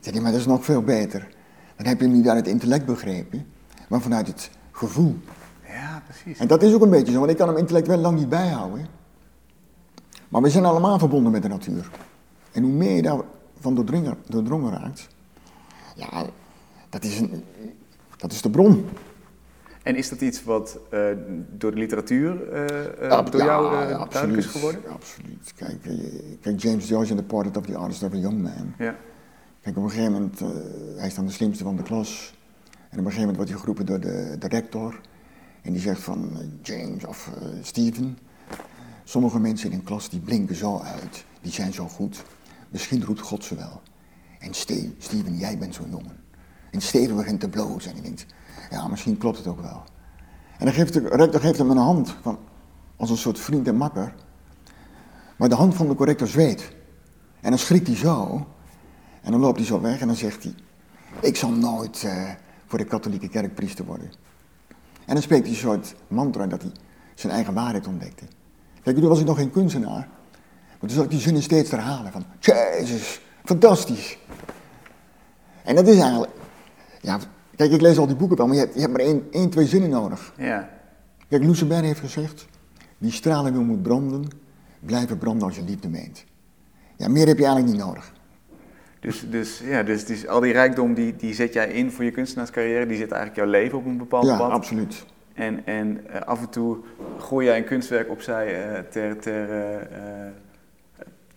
[0.00, 1.28] zei hij, maar dat is nog veel beter.
[1.76, 3.46] Dan heb je hem niet uit het intellect begrepen,
[3.88, 5.18] maar vanuit het gevoel.
[5.66, 6.38] Ja, precies.
[6.38, 8.86] En dat is ook een beetje zo, want ik kan hem intellectueel lang niet bijhouden.
[10.28, 11.90] Maar we zijn allemaal verbonden met de natuur.
[12.52, 13.74] En hoe meer je daarvan
[14.26, 15.08] doordrongen raakt,
[15.94, 16.26] ja,
[16.88, 17.44] dat is, een,
[18.16, 18.88] dat is de bron.
[19.86, 21.00] En is dat iets wat eh,
[21.50, 22.56] door de literatuur
[23.08, 24.80] Ja, door ja, jou ja, absoluut, is geworden?
[24.84, 25.52] ja, absoluut.
[25.56, 25.82] Kijk,
[26.40, 28.74] kijk, James Joyce in The Portrait of the Artist of a Young Man.
[28.78, 28.96] Ja.
[29.60, 30.40] Kijk, op een gegeven moment,
[30.96, 32.34] hij is dan de slimste van de klas.
[32.70, 35.00] En op een gegeven moment wordt hij geroepen door de, de rector.
[35.62, 36.30] En die zegt van,
[36.62, 37.30] James of
[37.62, 38.18] Steven,
[39.04, 42.22] sommige mensen in een klas die blinken zo uit, die zijn zo goed.
[42.68, 43.80] Misschien roept God ze wel.
[44.38, 46.16] En Ste- Steven, jij bent zo'n jongen.
[46.70, 48.26] En Steven begint te blozen en hij denkt,
[48.70, 49.82] ja, misschien klopt het ook wel.
[50.58, 52.38] En dan geeft de rector hem een hand, van,
[52.96, 54.14] als een soort vriend en makker.
[55.36, 56.72] Maar de hand van de corrector zweet.
[57.40, 58.46] En dan schrikt hij zo.
[59.22, 60.54] En dan loopt hij zo weg en dan zegt hij:
[61.20, 62.30] Ik zal nooit eh,
[62.66, 64.10] voor de katholieke kerk priester worden.
[65.04, 66.72] En dan spreekt hij een soort mantra dat hij
[67.14, 68.24] zijn eigen waarheid ontdekte.
[68.82, 70.08] Kijk, toen was ik nog geen kunstenaar.
[70.70, 74.18] Maar toen zat ik die zinnen steeds herhalen: van, Jezus, fantastisch.
[75.64, 76.32] En dat is eigenlijk.
[77.00, 77.18] Ja,
[77.56, 79.50] kijk, ik lees al die boeken wel, maar je hebt, je hebt maar één, één,
[79.50, 80.32] twee zinnen nodig.
[80.36, 80.68] ja.
[81.28, 82.46] Kijk, Lucebert heeft gezegd:
[82.98, 84.24] Wie stralen wil moet branden,
[84.80, 86.24] blijven branden als je liefde meent.
[86.96, 88.12] Ja, meer heb je eigenlijk niet nodig.
[89.00, 92.10] Dus, dus, ja, dus, dus al die rijkdom die, die zet jij in voor je
[92.10, 94.50] kunstenaarscarrière, die zet eigenlijk jouw leven op een bepaald Ja, pad.
[94.50, 95.04] absoluut.
[95.34, 96.76] En, en eh, af en toe
[97.18, 100.26] gooi jij een kunstwerk opzij eh, ter, ter, eh,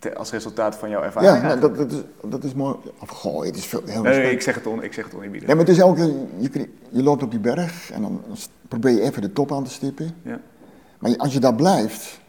[0.00, 1.34] ter- als resultaat van jouw ervaring.
[1.34, 1.98] Ja, nou, dat, dat, is,
[2.30, 2.76] dat is mooi.
[2.98, 5.14] Of gooi, het is veel, heel Nee, nee, ik zeg het, on, ik zeg het
[5.14, 5.46] oneerbiedig.
[5.48, 8.20] Nee, maar het is elke, je, je loopt op die berg en dan
[8.68, 10.10] probeer je even de top aan te stippen.
[10.22, 10.40] Ja.
[10.98, 12.20] Maar als je daar blijft,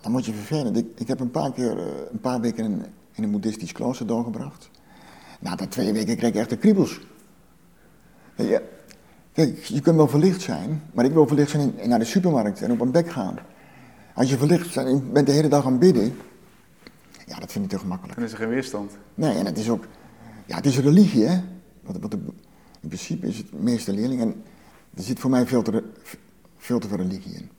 [0.00, 0.76] dan word je vervelend.
[0.76, 4.06] Ik, ik heb een paar keer, eh, een paar weken in, in een boeddhistisch klooster
[4.06, 4.70] doorgebracht.
[5.40, 7.00] Na dat twee weken kreeg ik echt de kriebels.
[8.34, 8.60] Ja,
[9.32, 12.62] kijk, je kunt wel verlicht zijn, maar ik wil verlicht zijn in, naar de supermarkt
[12.62, 13.38] en op een bek gaan.
[14.14, 16.16] Als je verlicht bent bent de hele dag aan het bidden,
[17.30, 18.14] ja, dat vind ik te gemakkelijk.
[18.16, 18.96] Dan is er geen weerstand.
[19.14, 19.84] Nee, en het is ook.
[20.46, 21.40] Ja, het is een religie, hè.
[21.82, 22.18] Wat, wat de-
[22.80, 24.20] in principe is het meeste leerling.
[24.20, 24.42] En
[24.96, 25.84] er zit voor mij veel te,
[26.56, 27.50] veel te veel religie in.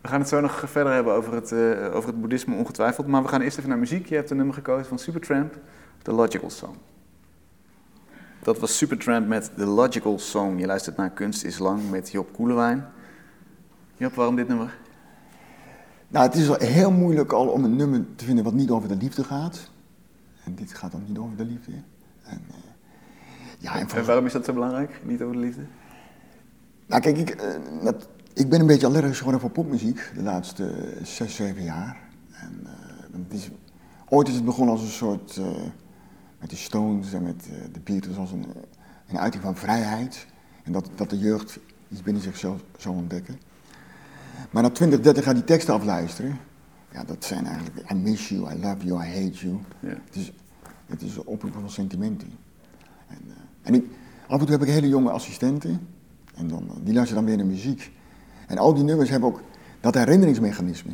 [0.00, 3.06] We gaan het zo nog verder hebben over het, eh, over het boeddhisme ongetwijfeld.
[3.06, 4.06] Maar we gaan eerst even naar muziek.
[4.06, 5.58] Je hebt een nummer gekozen van Supertramp,
[6.02, 6.74] The Logical Song.
[8.42, 10.58] Dat was Supertramp met The Logical Song.
[10.58, 12.86] Je luistert naar Kunst is Lang met Job Koelewijn.
[13.96, 14.78] Job, waarom dit nummer?
[16.12, 18.88] Nou, het is wel heel moeilijk al om een nummer te vinden wat niet over
[18.88, 19.70] de liefde gaat.
[20.44, 21.72] En dit gaat dan niet over de liefde.
[22.22, 22.56] En, eh,
[23.58, 25.00] ja, en En waarom is dat zo belangrijk?
[25.04, 25.62] Niet over de liefde?
[26.86, 27.48] Nou, kijk, ik, eh,
[27.82, 32.00] dat- ik ben een beetje allergisch geworden voor popmuziek de laatste eh, zes, zeven jaar.
[32.32, 32.66] En,
[33.12, 33.50] het is,
[34.08, 35.40] ooit is het begonnen als een soort,
[36.40, 38.46] met de Stones en met de Beatles, als een,
[39.08, 40.26] een uiting van vrijheid.
[40.62, 43.38] En dat, dat de jeugd iets binnen zichzelf zou ontdekken.
[44.50, 46.38] Maar na 20, 30 jaar die teksten afluisteren,
[46.92, 49.58] ja, dat zijn eigenlijk I miss you, I love you, I hate you.
[49.80, 49.88] Ja.
[49.88, 50.32] Het is,
[50.86, 52.28] het is een oproep van sentimenten.
[53.08, 53.84] En, eh, en ik,
[54.26, 55.88] af en toe heb ik hele jonge assistenten.
[56.34, 57.92] En dan, eh, die luisteren dan weer naar muziek.
[58.46, 59.42] En al die nummers hebben ook
[59.80, 60.92] dat herinneringsmechanisme.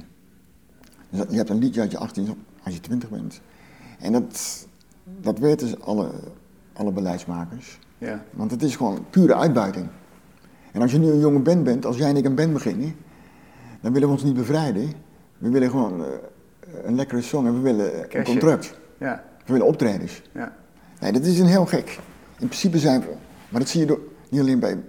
[1.10, 2.28] Dus je hebt een liedje uit je 18
[2.62, 3.40] als je 20 bent.
[3.98, 4.66] En dat,
[5.20, 6.10] dat weten dus alle,
[6.72, 7.78] alle beleidsmakers.
[7.98, 8.24] Ja.
[8.30, 9.88] Want het is gewoon pure uitbuiting.
[10.72, 12.94] En als je nu een jonge band bent, als jij en ik een band beginnen,
[13.80, 14.92] dan willen we ons niet bevrijden.
[15.38, 16.10] We willen gewoon eh,
[16.82, 18.78] een lekkere song en we willen een contract.
[18.98, 19.24] Ja.
[19.46, 20.22] We willen optredens.
[20.32, 20.56] Ja.
[21.00, 21.98] Nee, dat is een heel gek.
[22.38, 23.14] In principe zijn we,
[23.48, 24.82] maar dat zie je door, niet alleen bij,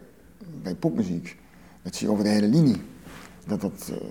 [0.63, 1.38] bij popmuziek,
[1.82, 2.82] dat zie je over de hele linie.
[3.47, 4.08] Dat dat, eh,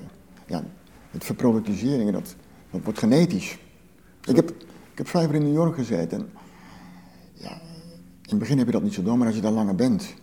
[0.47, 0.63] ja,
[1.11, 2.35] het verproductisering, dat,
[2.71, 3.59] dat wordt genetisch.
[4.25, 4.51] Ik heb,
[4.93, 6.31] ik heb vijf jaar in New York gezeten en
[7.33, 7.51] ja,
[8.23, 10.15] in het begin heb je dat niet zo door, maar als je daar langer bent,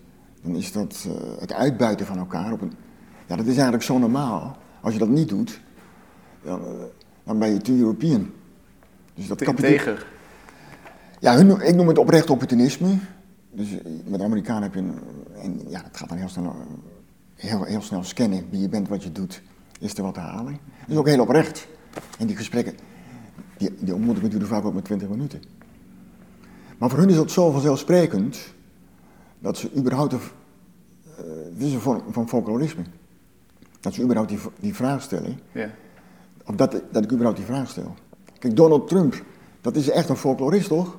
[0.42, 2.74] dan is dat eh, het uitbuiten van elkaar op een,
[3.26, 4.58] ja, dat is eigenlijk zo normaal.
[4.82, 5.62] Als je dat niet doet,
[6.44, 6.68] dan, eh,
[7.24, 8.30] dan ben je te European.
[9.14, 10.08] Dus dat Te kapitaal- integer.
[11.20, 12.98] ja, hun, ik noem het oprecht opportunisme.
[13.52, 14.94] Dus eh, met Amerikanen heb je een,
[15.42, 18.88] en ja, het gaat dan heel snel, eh, heel, heel snel scannen wie je bent,
[18.88, 19.42] wat je doet,
[19.80, 20.54] is er wat te halen.
[20.54, 21.68] Dat is ook heel oprecht.
[22.20, 22.74] En die gesprekken,
[23.58, 25.42] die, die ontmoetingen duren vaak ook maar 20 minuten.
[26.78, 28.38] Maar voor hun is dat zo vanzelfsprekend,
[29.40, 30.20] dat ze überhaupt, eh,
[31.54, 32.84] het is een vorm van folklorisme.
[33.86, 35.70] Dat ze überhaupt die, die vraag stellen, Ja.
[36.46, 37.94] of dat, dat ik überhaupt die vraag stel.
[38.40, 39.24] Kijk, Donald Trump,
[39.62, 40.98] dat is echt een folklorist, toch?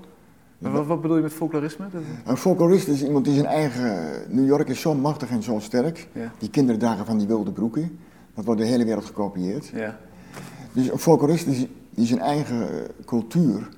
[0.58, 1.86] Maar wat, wat bedoel je met folklorisme?
[2.24, 4.08] Een folklorist is iemand die zijn eigen...
[4.28, 6.08] New York is zo machtig en zo sterk.
[6.12, 6.32] Ja.
[6.38, 7.98] Die kinderen dragen van die wilde broeken.
[8.34, 9.66] Dat wordt de hele wereld gekopieerd.
[9.74, 9.98] Ja.
[10.72, 13.68] Dus een folklorist is die zijn eigen eh, cultuur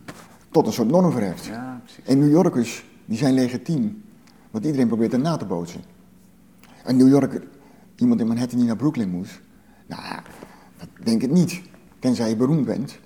[0.51, 1.45] tot een soort norm verheft.
[1.45, 2.05] ja, precies.
[2.05, 4.03] En New Yorkers, die zijn legitiem.
[4.51, 5.81] Want iedereen probeert er na te bootsen.
[6.85, 7.43] Een New Yorker,
[8.01, 9.41] iemand in Manhattan die naar Brooklyn moet...
[9.87, 10.03] Nou,
[10.77, 11.61] dat denk ik niet.
[11.99, 12.99] Tenzij je beroemd bent.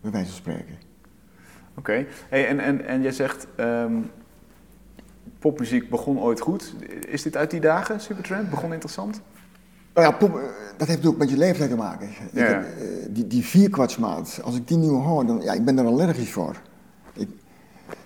[0.00, 0.74] Bij wijze van spreken.
[1.74, 2.06] Oké.
[2.28, 3.94] Hey, en, en, en jij zegt, ehm,
[5.38, 6.74] popmuziek begon ooit goed.
[7.08, 8.50] Is dit uit die dagen, Supertramp?
[8.50, 9.20] Begon interessant?
[9.94, 10.42] Nou ja, pop, eh,
[10.76, 12.08] dat heeft ook met je leeftijd te maken.
[12.08, 12.40] Ik Ja.
[12.42, 15.84] heb, eh, die, die vierkwartsmaat, als ik die nu hoor, dan, ja, ik ben er
[15.86, 16.56] allergisch voor.
[17.12, 17.28] Ik,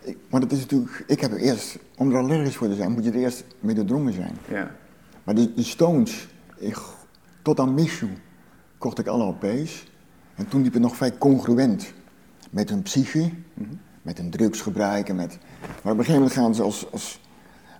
[0.02, 2.92] ik, maar dat is natuurlijk, ik heb er eerst, om er allergisch voor te zijn,
[2.92, 4.36] moet je er eerst mee doordrongen zijn.
[4.48, 4.70] Ja.
[5.24, 6.78] Maar de Stones, ik,
[7.42, 8.10] tot aan You,
[8.78, 9.92] kocht ik alle LP's.
[10.34, 11.92] En toen liep het nog vrij congruent
[12.50, 13.30] met hun psyche,
[14.02, 15.38] met hun drugsgebruik en met...
[15.60, 16.92] Maar op een gegeven moment gaan ze als...
[16.92, 17.20] Als,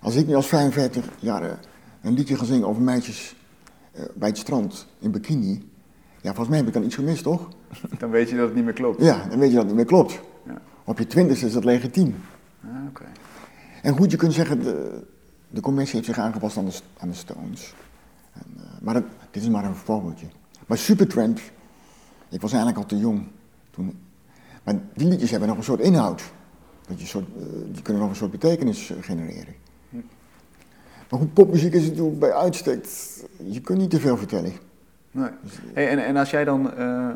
[0.01, 1.59] als ik nu als 45 jaar
[2.01, 3.35] een liedje ga zingen over meisjes
[3.91, 5.69] eh, bij het strand in bikini...
[6.21, 7.49] Ja, volgens mij heb ik dan iets gemist, toch?
[7.99, 9.01] Dan weet je dat het niet meer klopt.
[9.01, 10.19] Ja, dan weet je dat het niet meer klopt.
[10.45, 10.61] Ja.
[10.83, 12.15] Op je twintigste is dat legitiem.
[12.63, 13.03] Ah, oké.
[13.81, 15.03] En goed, je kunt zeggen, de,
[15.55, 17.73] de commissie heeft zich aangepast aan de, aan de Stones.
[18.33, 20.25] En, eh, maar dat- dit is maar een voorbeeldje.
[20.67, 21.39] Maar Supertramp,
[22.29, 23.27] ik was eigenlijk al te jong
[23.71, 23.99] toen.
[24.63, 26.23] Maar die liedjes hebben nog een soort inhoud.
[26.87, 29.53] Dat je soort, eh, die kunnen nog een soort betekenis eh, genereren.
[31.09, 32.85] Maar goed, popmuziek is natuurlijk bij uitstek,
[33.43, 34.51] je kunt niet te veel vertellen.
[35.11, 35.29] Nee.
[35.73, 37.09] Hey, en, en als jij dan, eh,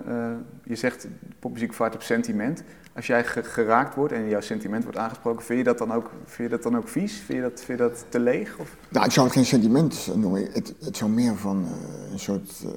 [0.64, 1.08] je zegt
[1.40, 2.64] popmuziek vaart op sentiment.
[2.96, 6.12] Als jij ge- geraakt wordt en jouw sentiment wordt aangesproken, vind je dat dan ook,
[6.26, 7.14] vind je dat dan ook vies?
[7.14, 8.58] Vind je dat, vind je dat te leeg?
[8.58, 8.76] Of?
[8.90, 10.50] Nou, ik zou het geen sentiment noemen.
[10.52, 12.70] Het, het zou meer van eh, een, soort, eh,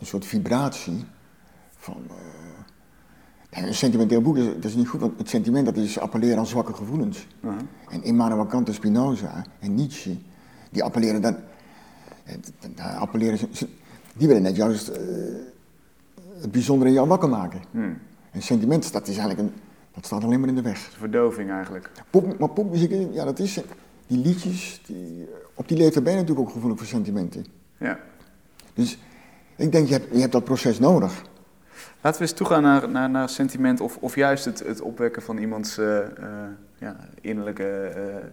[0.00, 1.04] een soort vibratie.
[1.76, 2.02] Van,
[3.50, 6.38] eh, een sentimenteel boek is, dat is niet goed, want het sentiment dat is appelleren
[6.38, 7.26] aan zwakke gevoelens.
[7.40, 7.60] Uh-huh.
[7.88, 10.16] En Immanuel Kant en Spinoza en Nietzsche,
[10.70, 11.36] die appelleren dan.
[12.98, 13.38] appelleren
[14.16, 14.86] die willen net juist
[16.40, 17.60] het bijzondere in jou wakker maken.
[17.70, 17.98] Hmm.
[18.32, 19.54] En sentiment, dat is eigenlijk een,
[19.94, 20.78] dat staat alleen maar in de weg.
[20.78, 21.90] Verdoving eigenlijk.
[22.10, 23.60] Pop, maar popmuziek, ja, dat is.
[24.06, 27.46] Die liedjes, die, op die leeftijd ben je natuurlijk ook gevoelig voor sentimenten.
[27.76, 27.98] Ja.
[28.74, 28.98] Dus
[29.56, 31.22] ik denk, je hebt, je hebt dat proces nodig.
[32.00, 35.38] Laten we eens toegaan naar, naar, naar sentiment of, of juist het, het opwekken van
[35.38, 36.06] iemands eh, eh,
[36.78, 38.26] ja, innerlijke eh,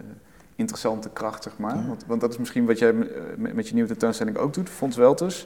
[0.55, 1.75] interessante kracht, zeg maar.
[1.75, 1.88] Ja.
[1.88, 2.93] Want, want dat is misschien wat jij
[3.38, 5.45] met, met je nieuwe tentoonstelling ook doet, Fons Welters.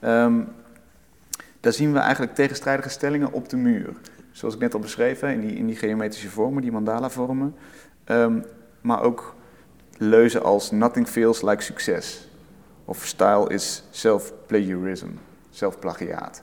[0.00, 0.40] Ehm,
[1.62, 3.92] daar zien we eigenlijk tegenstrijdige stellingen op de muur.
[4.30, 7.54] Zoals ik net al beschreef, hè, in die, in die geometrische vormen, die mandala-vormen.
[8.04, 8.40] Ehm,
[8.80, 9.34] maar ook
[9.96, 12.28] leuzen als nothing feels like success.
[12.84, 15.06] Of style is self-plagiarism,
[15.50, 16.42] zelfplagiaat.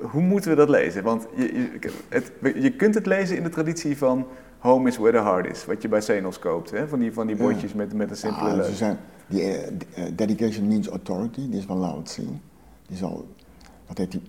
[0.00, 1.02] Hoe moeten we dat lezen?
[1.02, 4.26] Want je, je, het, je kunt het lezen in de traditie van
[4.58, 6.70] home is where the heart is, wat je bij Zenos koopt.
[6.70, 6.88] Hè?
[6.88, 7.42] Van die, van die Ja.
[7.42, 8.66] bordjes met, met een simpele leus.
[8.66, 12.22] ze zijn, die, eh, eh, dedication means authority, die is van Lao Tzu.
[12.92, 13.28] Die is al,
[13.86, 14.22] wat heet die,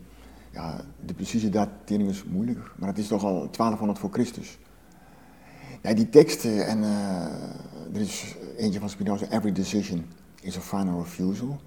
[0.51, 4.59] ja, de precieze datering is moeilijk, maar het is toch al 1200 voor Christus.
[5.81, 10.05] Ja, die teksten, en eh, er is eentje van Spinoza, every decision
[10.41, 11.59] is a final refusal.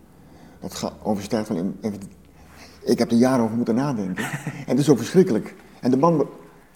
[0.61, 1.77] Dat gaat overstijgt van,
[2.85, 4.25] ik heb er jaren over moeten nadenken.
[4.67, 5.55] en het is zo verschrikkelijk.
[5.81, 6.29] En de man,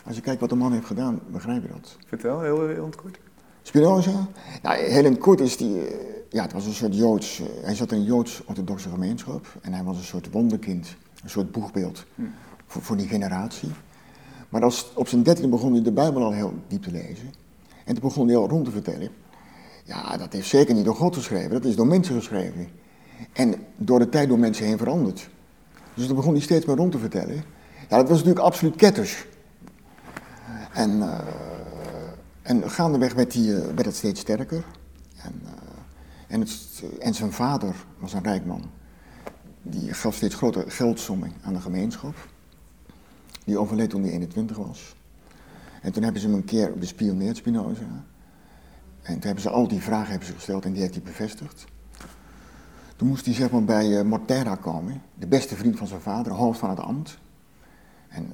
[0.05, 1.97] als je kijkt wat de man heeft gedaan, begrijp je dat.
[2.07, 3.19] Vertel, heel, heel kort.
[3.63, 4.29] Spinoza?
[4.63, 7.47] Nou, heel in het kort is die, eh, ja, het was een soort Joods, eh,
[7.63, 12.05] hij zat in een Joods-orthodoxe gemeenschap en hij was een soort wonderkind, een soort boegbeeld
[12.67, 13.71] voor, voor die generatie.
[14.49, 17.33] Maar als, op zijn dertiende begon hij de Bijbel al heel diep te lezen
[17.85, 19.09] en toen begon hij al rond te vertellen.
[19.85, 22.69] Ja, dat is zeker niet door God geschreven, dat is door mensen geschreven.
[23.33, 25.29] En door de tijd door mensen heen veranderd.
[25.95, 27.45] Dus toen begon hij steeds meer rond te vertellen.
[27.89, 29.27] Ja, dat was natuurlijk absoluut ketters.
[30.73, 31.19] En, eh,
[32.43, 34.65] en gaandeweg werd, hij, eh, werd het steeds sterker.
[35.23, 35.43] En,
[36.31, 36.47] en,
[36.99, 38.71] en zijn vader was een rijk man.
[39.63, 42.15] Die gaf steeds grotere geldsommen aan de gemeenschap.
[43.45, 44.97] Die overleed toen hij 21 was.
[45.83, 48.05] En toen hebben ze hem een keer bespioneerd, Spinoza.
[49.03, 51.65] En toen hebben ze al die vragen hebben ze gesteld en die heeft hij bevestigd.
[52.97, 56.33] Toen moest hij zeg maar bij eh, Mortera komen, de beste vriend van zijn vader,
[56.33, 57.19] hoofd van het ambt.
[58.09, 58.33] En,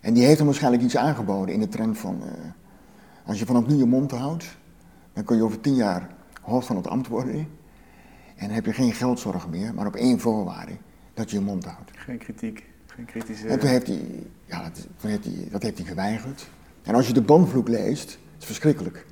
[0.00, 2.28] en die heeft hem waarschijnlijk iets aangeboden in de trend van, eh,
[3.24, 4.56] als je vanaf nu je mond houdt,
[5.12, 6.15] dan kun je over tien jaar
[6.46, 7.48] hoofd van het ambt worden.
[8.36, 10.72] En heb je geen geldzorg meer, maar op één voorwaarde,
[11.14, 11.90] dat je je mond houdt.
[11.94, 13.48] Geen kritiek, geen kritische...
[13.48, 14.00] En toen heeft hij,
[14.44, 16.48] ja, dat, toen heeft hij, dat heeft hij geweigerd.
[16.82, 19.06] En als je de banvloek leest, het is verschrikkelijk.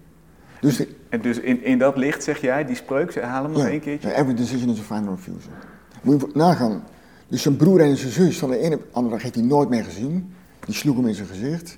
[0.60, 3.62] Dus de- En dus in, in dat licht zeg jij, die spreuk, haal hem nog
[3.62, 4.14] Ja, één keertje.
[4.14, 5.52] every decision is a final refusal.
[6.02, 6.84] Moet je nagaan.
[7.28, 9.44] Dus zijn broer en zijn zus van de ene op de andere dag heeft hij
[9.44, 10.32] nooit meer gezien.
[10.66, 11.76] Die sloeg hem in zijn gezicht.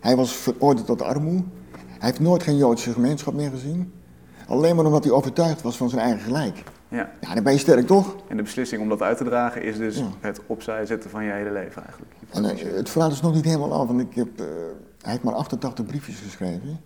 [0.00, 1.44] Hij was veroordeeld tot armoede.
[1.86, 3.92] Hij heeft nooit geen Joodse gemeenschap meer gezien.
[4.48, 6.62] Alleen maar omdat hij overtuigd was van zijn eigen gelijk.
[6.88, 7.10] Ja.
[7.20, 8.16] Ja, dan ben je sterk toch?
[8.28, 10.04] En de beslissing om dat uit te dragen is dus Ja.
[10.20, 12.12] het opzij zetten van je hele leven eigenlijk.
[12.30, 14.46] En eh, het verhaal is nog niet helemaal af, want ik heb, eh,
[15.02, 16.80] hij heeft maar 88 briefjes geschreven.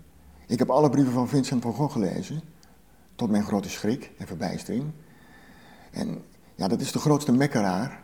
[0.47, 2.41] Ik heb alle brieven van Vincent van Gogh gelezen,
[3.15, 4.85] tot mijn grote schrik en verbijstering.
[5.91, 6.23] En
[6.55, 8.01] ja, dat is de grootste mekkeraar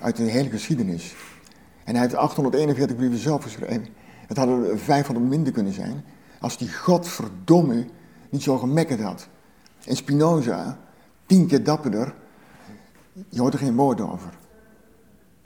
[0.00, 1.14] uit de hele geschiedenis.
[1.84, 3.86] En hij heeft 841 brieven zelf geschreven.
[4.26, 6.04] Het hadden er 500 minder kunnen zijn,
[6.40, 7.86] als die godverdomme
[8.32, 9.28] niet zo gemekkerd had.
[9.84, 10.78] En Spinoza,
[11.26, 12.14] tien keer dapperder,
[13.28, 14.30] je hoort er geen woord over.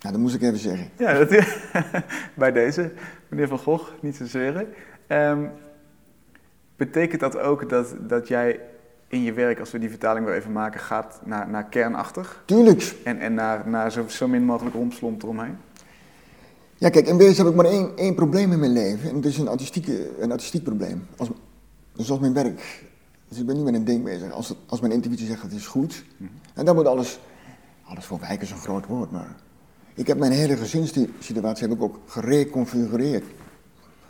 [0.01, 0.91] Nou, dat moest ik even zeggen.
[0.99, 1.29] Ja, dat,
[2.35, 2.93] bij deze,
[3.29, 4.69] meneer Van Gogh, niet te zweren.
[5.07, 5.47] Ehm,
[6.77, 8.61] betekent dat ook dat, dat jij
[9.09, 12.43] in je werk, als we die vertaling weer even maken, gaat naar, naar kernachtig?
[12.45, 12.95] Tuurlijk.
[13.05, 15.57] En, en naar, naar zo, zo min mogelijk rompslomp eromheen?
[16.75, 19.09] Ja, kijk, in wezen heb ik maar één, één probleem in mijn leven.
[19.09, 21.07] En dat is een, artistieke, een artistiek probleem.
[21.17, 21.29] Als,
[21.97, 22.85] dus als mijn werk...
[23.29, 24.31] Dus ik ben nu met een ding bezig.
[24.33, 26.05] Als, het- als mijn intuïtie zegt het is goed.
[26.55, 27.19] En dan moet alles...
[27.85, 29.37] Alles voor wijken is een groot woord, maar...
[29.95, 33.25] Ik heb mijn hele gezinssituatie heb ik ook gereconfigureerd.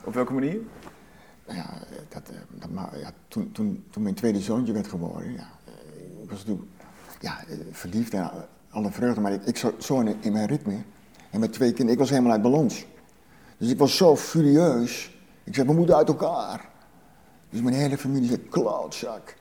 [0.04, 0.58] Op welke manier?
[1.46, 1.70] Nou ja,
[2.08, 6.22] dat, eh, dat, maar, ja toen, toen, toen mijn tweede zoontje werd geboren, ja, eh,
[6.22, 6.68] ik was natuurlijk
[7.20, 8.30] ja, eh, verliefd en
[8.70, 10.76] alle vreugde, maar ik, ik zat zo in, in mijn ritme.
[11.30, 12.86] En met twee kinderen, ik was helemaal uit balans.
[13.58, 15.18] Dus ik was zo furieus.
[15.44, 16.68] Ik zei, we moeten uit elkaar.
[17.56, 19.34] Dus mijn hele familie zei, klootzak.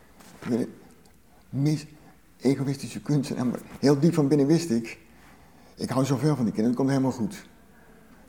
[1.49, 1.86] Mis,
[2.38, 4.99] egoïstische kunstenaar, maar heel diep van binnen wist ik,
[5.75, 7.45] ik hou zoveel van die kinderen, het komt helemaal goed.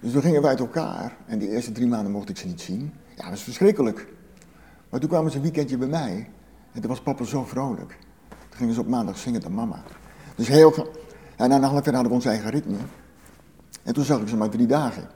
[0.01, 2.61] Dus toen gingen we uit elkaar en die eerste drie maanden mocht ik ze niet
[2.61, 2.93] zien.
[3.09, 4.07] Ja, dat was verschrikkelijk.
[4.89, 6.31] Maar toen kwamen ze een weekendje bij mij
[6.73, 7.99] en toen was papa zo vrolijk.
[8.29, 9.83] Toen gingen ze op maandag zingen naar mama.
[10.35, 10.95] Dus heel
[11.37, 12.79] En na een half jaar hadden we ons eigen ritme.
[13.83, 15.09] En toen zag ik ze maar drie dagen.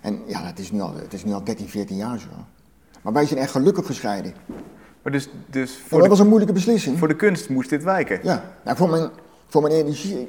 [0.00, 2.28] En ja, het is nu al, het is nu al 13, 14 jaar zo.
[3.02, 4.32] Maar wij zijn echt gelukkig gescheiden.
[5.02, 6.98] Maar dus, dus voor, dat de, was een moeilijke beslissing.
[6.98, 8.20] voor de kunst moest dit wijken?
[8.22, 9.10] Ja, nou, voor, mijn,
[9.46, 10.28] voor mijn energie.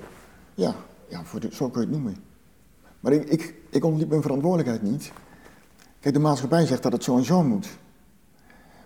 [0.54, 0.76] Ja,
[1.08, 2.18] ja voor de, zo kun je het noemen.
[3.00, 5.12] Maar ik, ik, ik ontliep mijn verantwoordelijkheid niet.
[6.00, 7.68] Kijk, de maatschappij zegt dat het zo en zo moet.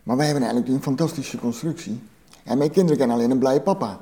[0.03, 2.03] Maar wij hebben eigenlijk een fantastische constructie.
[2.43, 3.99] En mijn kinderen kennen alleen een blije papa.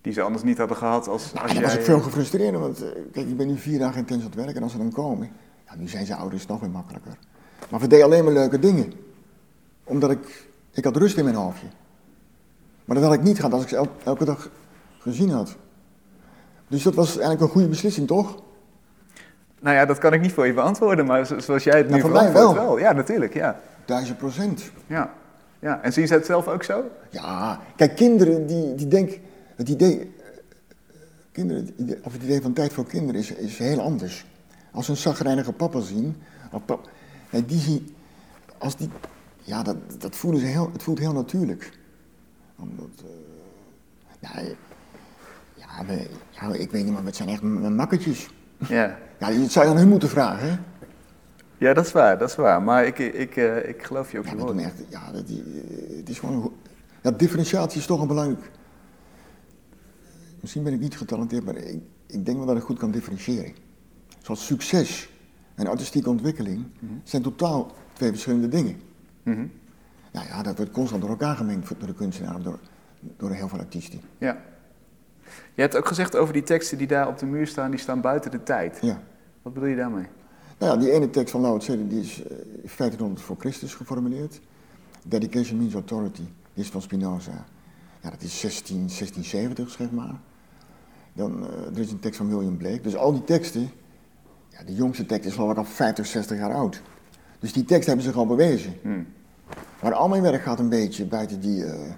[0.00, 1.64] Die ze anders niet hadden gehad als, Nou, als en dan jij...
[1.64, 4.34] was ik veel gefrustreerder, want eh, kijk, ik ben nu vier dagen intens aan het
[4.34, 5.30] werken en als ze dan komen,
[5.66, 7.18] ja, nu zijn ze ouders nog weer makkelijker.
[7.70, 8.92] Maar we deden alleen maar leuke dingen.
[9.84, 11.66] Omdat ik, ik had rust in mijn hoofdje.
[12.84, 14.50] Maar dat had ik niet gehad als ik ze el- elke dag
[14.98, 15.56] gezien had.
[16.68, 18.42] Dus dat was eigenlijk een goede beslissing, toch?
[19.60, 21.90] Nou ja, dat kan ik niet voor je beantwoorden, maar zo- zoals jij het nu
[21.90, 22.78] Nou, voor mij verantwoordt wel.
[22.78, 23.60] Ja, natuurlijk, ja.
[23.84, 24.70] Duizend procent.
[24.86, 25.12] ja.
[25.58, 26.82] Ja, en zien ze het zelf ook zo?
[27.10, 29.16] Ja, kijk, kinderen die, die denken,
[29.56, 30.26] het idee, eh,
[31.32, 34.24] kinderen, of het idee van tijd voor kinderen is, is heel anders.
[34.72, 36.16] Als ze een zagrijnige papa zien,
[36.52, 36.88] of pap,
[37.34, 37.84] nee, die
[38.58, 38.88] als die,
[39.42, 41.78] ja, dat, dat voelen ze heel, het voelt heel natuurlijk.
[42.58, 44.40] Omdat, eh, ja,
[45.54, 48.28] ja, we- ja, ik weet niet, maar het zijn echt m- makkertjes.
[48.68, 48.98] Ja.
[49.18, 50.56] Ja, dat zou je aan hun moeten vragen, hè?
[51.58, 52.62] Ja, dat is waar, dat is waar.
[52.62, 55.96] Maar ik, ik, eh, ik geloof je ook Ja, doen echt, ja, dat, die, eh,
[55.96, 56.52] het is gewoon,
[57.02, 58.50] ja, differentiatie is toch een belangrijk.
[60.40, 63.52] Misschien ben ik niet getalenteerd, maar ik, ik denk wel dat ik goed kan differentiëren.
[64.22, 65.08] Zoals succes
[65.54, 66.64] en artistieke ontwikkeling
[67.02, 68.80] zijn totaal twee verschillende dingen.
[69.22, 69.46] Mhm.
[70.12, 72.58] Nou ja, dat wordt constant door elkaar gemengd door de kunstenaar, door,
[73.16, 74.00] door heel veel artiesten.
[74.18, 74.38] Ja.
[75.54, 78.00] Je hebt ook gezegd over die teksten die daar op de muur staan, die staan
[78.00, 78.78] buiten de tijd.
[78.80, 79.02] Ja.
[79.42, 80.06] Wat bedoel je daarmee?
[80.58, 82.36] Nou ja, die ene tekst van Lao Tse, die is eh,
[82.76, 84.40] 1500 voor Christus geformuleerd.
[85.02, 86.24] Dedication means authority,
[86.54, 87.44] die is van Spinoza.
[88.00, 90.14] Ja, dat is 16, 1670, zeg maar.
[91.12, 92.80] Dan, eh, er is een tekst van William Blake.
[92.80, 93.70] Dus al die teksten,
[94.58, 96.82] ja, de jongste tekst is ik al 50, 60 jaar oud.
[97.38, 98.74] Dus die teksten hebben zich al bewezen.
[98.82, 99.06] Hmm.
[99.82, 101.92] Maar al mijn werk gaat een beetje buiten die, eh,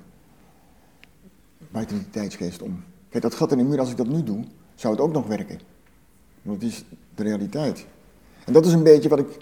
[1.71, 2.85] buiten die tijdsgeest om.
[3.09, 4.45] Kijk, dat gat in de muur, als ik dat nu doe,
[4.75, 5.59] zou het ook nog werken.
[6.43, 6.85] Want het is
[7.15, 7.87] de realiteit.
[8.45, 9.37] En dat is een beetje wat ik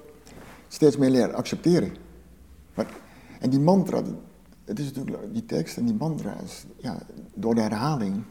[0.69, 1.97] steeds meer leer accepteren.
[2.75, 2.87] Maar,
[3.41, 4.15] en die mantra, dat-
[4.65, 6.99] het is natuurlijk die tekst en die mantra, is, ja,
[7.35, 8.23] door de herhaling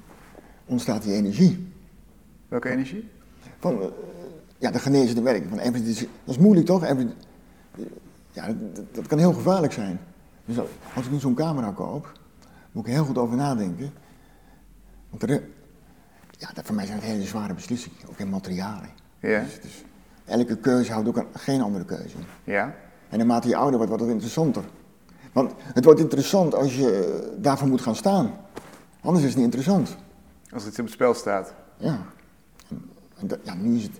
[0.65, 1.67] ontstaat die energie.
[2.47, 3.09] Welke energie?
[3.59, 3.87] Van, eh,
[4.63, 5.49] ja, de genezende werking.
[5.49, 6.81] Van, disease- dat is moeilijk toch?
[8.31, 9.99] Ja, dat, dat kan heel gevaarlijk zijn.
[10.45, 12.11] Dus als- ik nu zo'n camera koop,
[12.71, 13.91] moet ik heel goed over nadenken.
[15.09, 15.43] Want er,
[16.37, 18.89] ja, dat voor mij zijn het hele zware beslissingen, ook in materialen.
[19.19, 19.39] Ja.
[19.41, 19.83] Dus, dus
[20.25, 22.25] elke keuze houdt ook een- geen andere keuze in.
[22.43, 22.75] Ja.
[23.09, 24.63] En naarmate je ouder wordt, wordt het interessanter.
[25.31, 28.31] Want het wordt interessant als je daarvoor moet gaan staan.
[29.01, 29.95] Anders is het niet interessant.
[30.53, 31.53] Als het op het spel staat.
[31.77, 31.99] Ja.
[32.69, 33.99] En, en dat- ja, nu is het.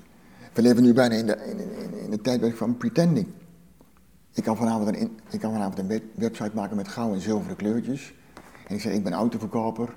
[0.53, 3.27] We leven nu bijna in de, in, in, in het tijdperk van pretending.
[4.33, 7.55] Ik kan vanavond een, ik kan vanavond een web- website maken met gouden en zilveren
[7.55, 8.13] kleurtjes.
[8.67, 9.93] En ik zeg, ik ben autoverkoper.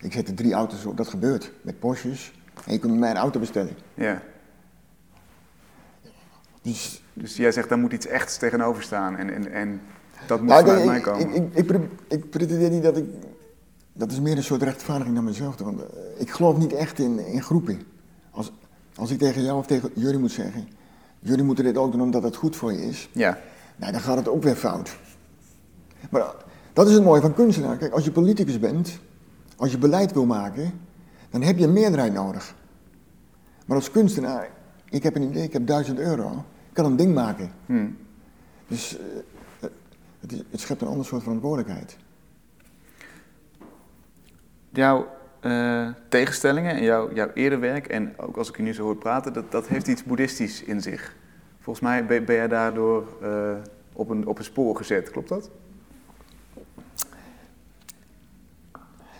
[0.00, 1.52] Ik zet er drie auto's op, dat gebeurt.
[1.62, 2.32] Met Porsches.
[2.66, 3.72] En je kunt bij mij een auto bestellen.
[3.94, 4.22] Ja.
[6.62, 9.16] Dus Dus jij zegt, daar moet iets echts tegenover staan.
[9.16, 9.80] En, en, en
[10.26, 11.34] dat moet Nou, vanuit ik, mij komen.
[11.34, 13.04] ik, ik, ik, ik pretendeer niet dat ik.
[13.92, 15.58] Dat is meer een soort rechtvaardiging naar mezelf.
[15.58, 15.82] Want
[16.16, 17.82] ik geloof niet echt in, in groepen.
[18.30, 18.52] Als,
[18.98, 20.68] als ik tegen jou of tegen jullie moet zeggen.
[21.18, 23.08] Jullie moeten dit ook doen omdat het goed voor je is.
[23.12, 23.38] Ja.
[23.76, 24.98] Nou, dan gaat het ook weer fout.
[26.10, 26.34] Maar
[26.72, 27.76] dat is het mooie van kunstenaar.
[27.76, 28.98] Kijk, als je politicus bent.
[29.56, 30.80] Als je beleid wil maken.
[31.30, 32.54] Dan heb je een meerderheid nodig.
[33.66, 34.50] Maar als kunstenaar.
[34.90, 36.30] Ik heb een idee, ik heb duizend euro.
[36.68, 37.50] Ik kan een ding maken.
[37.66, 37.86] Hm.
[38.68, 39.68] Dus eh,
[40.20, 41.96] het, is- het schept een ander soort verantwoordelijkheid.
[44.70, 45.06] Jouw
[45.40, 48.96] eh, tegenstellingen en jouw, jouw eerder werk, en ook als ik je nu zo hoor
[48.96, 51.16] praten, dat, dat heeft iets boeddhistisch in zich.
[51.58, 53.56] Volgens mij ben, ben jij daardoor eh,
[53.92, 55.50] op, een, op een spoor gezet, klopt dat?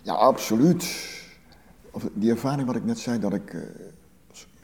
[0.02, 1.08] Ja, absoluut.
[1.90, 3.60] Of die ervaring wat ik net zei, dat ik eh,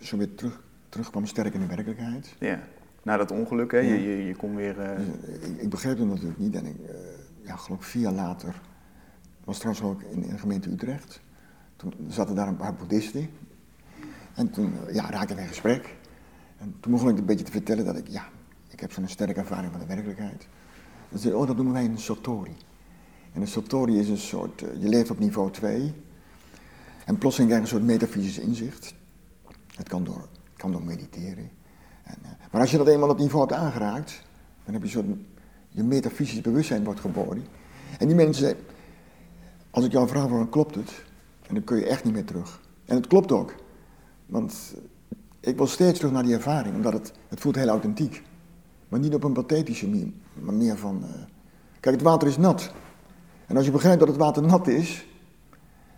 [0.01, 2.35] zo weer terug, terugkwam sterk in de werkelijkheid.
[2.39, 2.61] Ja.
[3.03, 3.79] Na dat ongeluk, hè?
[3.79, 3.93] Ja.
[3.93, 4.75] Je, je, je kon weer...
[4.75, 6.77] Dus, ik, ik begreep het natuurlijk niet en ik,
[7.43, 8.61] ja, geloof vier jaar later,
[9.45, 11.21] was trouwens ook in, in de gemeente Utrecht.
[11.77, 13.31] Toen zaten daar een paar boeddhisten.
[14.35, 15.97] En toen eh, ja, raakten we in gesprek.
[16.59, 18.29] En toen begon ik een beetje te vertellen dat ik, ja,
[18.69, 20.47] ik heb zo'n sterke ervaring van de werkelijkheid.
[21.25, 22.57] Oh, dat noemen wij een satori.
[23.33, 25.95] En een satori is een soort, eh, je leeft op niveau 2.
[27.05, 28.95] En plotseling krijg je een soort metafysisch inzicht.
[29.77, 31.51] Het kan door, kan door mediteren.
[32.03, 34.23] En, eh, maar als je dat eenmaal op niveau hebt aangeraakt,
[34.65, 35.19] dan heb je een soort,
[35.69, 37.47] je metafysisch bewustzijn wordt geboren.
[37.99, 38.57] En die mensen,
[39.71, 41.05] als ik jou vraag waarom klopt het,
[41.47, 42.61] en dan kun je echt niet meer terug.
[42.85, 43.55] En het klopt ook.
[44.27, 44.75] Want
[45.41, 48.23] ik wil steeds terug naar die ervaring, omdat het, het voelt heel authentiek.
[48.89, 51.05] Maar niet op een pathetische manier, van...
[51.05, 51.11] eh,
[51.81, 52.73] kijk, het water is nat.
[53.47, 55.07] En als je begrijpt dat het water nat is,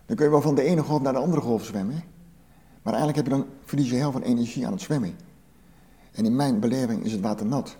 [0.05, 2.03] dan kun je wel van de ene golf naar de andere golf zwemmen.
[2.81, 5.15] Maar eigenlijk heb je dan, verlies je heel veel energie aan het zwemmen.
[6.11, 7.75] En in mijn beleving is het water nat.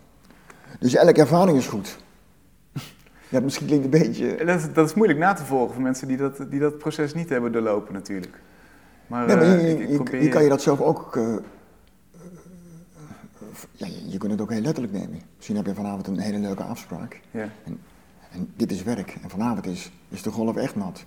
[0.79, 1.97] Dus elke ervaring is goed.
[3.29, 4.35] Ja, misschien klinkt een beetje...
[4.35, 6.77] En Dat is, dat is moeilijk na te volgen voor mensen die dat, die dat
[6.77, 8.39] proces niet hebben doorlopen natuurlijk.
[9.07, 11.15] Maar, Nee, maar eh, je, ik- ik je- probeer je kan je dat zelf ook...
[11.15, 11.39] eh, eh,
[13.71, 15.21] ja, je, je kunt het ook heel letterlijk nemen.
[15.35, 17.21] Misschien heb je vanavond een hele leuke afspraak.
[17.31, 17.49] Ja.
[18.31, 19.17] En dit is werk.
[19.23, 21.03] En vanavond is, is de golf echt nat.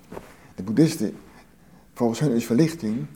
[0.54, 1.16] De boeddhisten,
[1.94, 3.06] volgens hun is verlichting.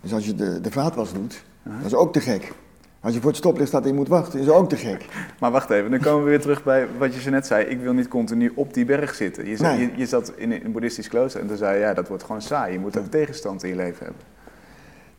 [0.00, 2.52] Dus als je de, de vaatwas doet, dat is ook te gek.
[3.00, 5.04] Als je voor het stoplicht staat en je moet wachten, is ook te gek.
[5.40, 7.64] Maar wacht even, dan komen we weer terug bij wat je zo net zei.
[7.64, 9.46] Ik wil niet continu op die berg zitten.
[9.46, 9.80] Je, zat- Nee.
[9.80, 12.42] je, je zat in een boeddhistisch klooster en toen zei je, ja, dat wordt gewoon
[12.42, 12.72] saai.
[12.72, 14.22] Je moet ook tegenstand in je leven hebben.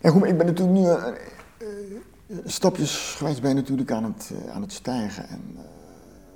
[0.02, 4.32] En goed, maar ik ben natuurlijk nu eh, eh, stapjesgewijs ben je natuurlijk aan het,
[4.46, 5.28] eh, aan het stijgen.
[5.30, 5.42] En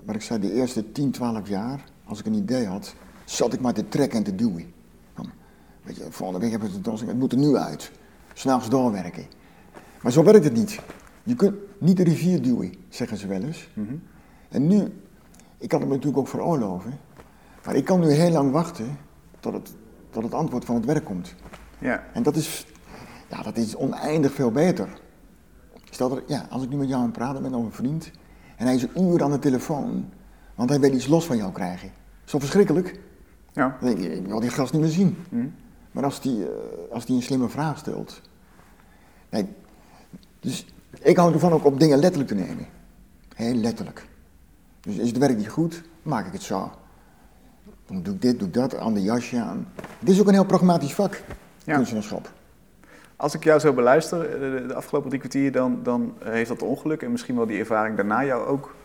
[0.05, 2.93] wat ik zei, de eerste 10, 12 jaar, als ik een idee had,
[3.25, 4.73] zat ik maar te trekken en te duwen.
[5.83, 7.91] Weet je, volgende week hebben we het tentoonstelling, het moet er nu uit.
[8.33, 9.25] S'nachts doorwerken.
[10.01, 10.79] Maar zo werkt het niet.
[11.25, 13.69] Je kunt niet de rivier duwen, zeggen ze wel eens.
[14.49, 14.93] En nu,
[15.57, 16.99] ik kan het me natuurlijk ook veroorloven,
[17.65, 18.97] maar ik kan nu heel lang wachten
[19.39, 19.73] tot het,
[20.09, 21.35] tot het antwoord van het werk komt.
[21.79, 22.65] Ja, En dat is,
[23.29, 24.89] ja, dat is oneindig veel beter.
[25.89, 28.11] Stel dat, ja, als ik nu met jou aan het praten ben over een vriend
[28.55, 30.09] en hij is een uur aan de telefoon,
[30.55, 31.91] want hij wil iets los van jou krijgen.
[32.25, 32.99] Dat verschrikkelijk?
[33.53, 33.77] ja.
[33.79, 35.17] Dan denk je, ik wil die gast niet meer zien.
[35.29, 35.47] Hm.
[35.91, 36.51] Maar als die, eh,
[36.91, 38.21] als die een slimme vraag stelt.
[39.29, 39.45] Nee,
[40.39, 40.65] dus
[41.05, 42.65] ik hou ervan ook om dingen letterlijk te nemen.
[43.35, 44.07] Heel letterlijk.
[44.81, 46.71] Dus is het werk niet goed, maak ik het zo.
[47.85, 49.67] Dan doe ik dit, doe ik dat, ander jasje aan.
[49.99, 51.21] Het is ook een heel pragmatisch vak,
[51.63, 51.75] Ja.
[51.75, 52.31] kunstenaarschap.
[53.15, 57.01] Als ik jou zo beluister eh, de, afgelopen drie kwartier, dan, dan heeft dat ongeluk
[57.01, 58.75] en misschien wel die ervaring daarna jou ook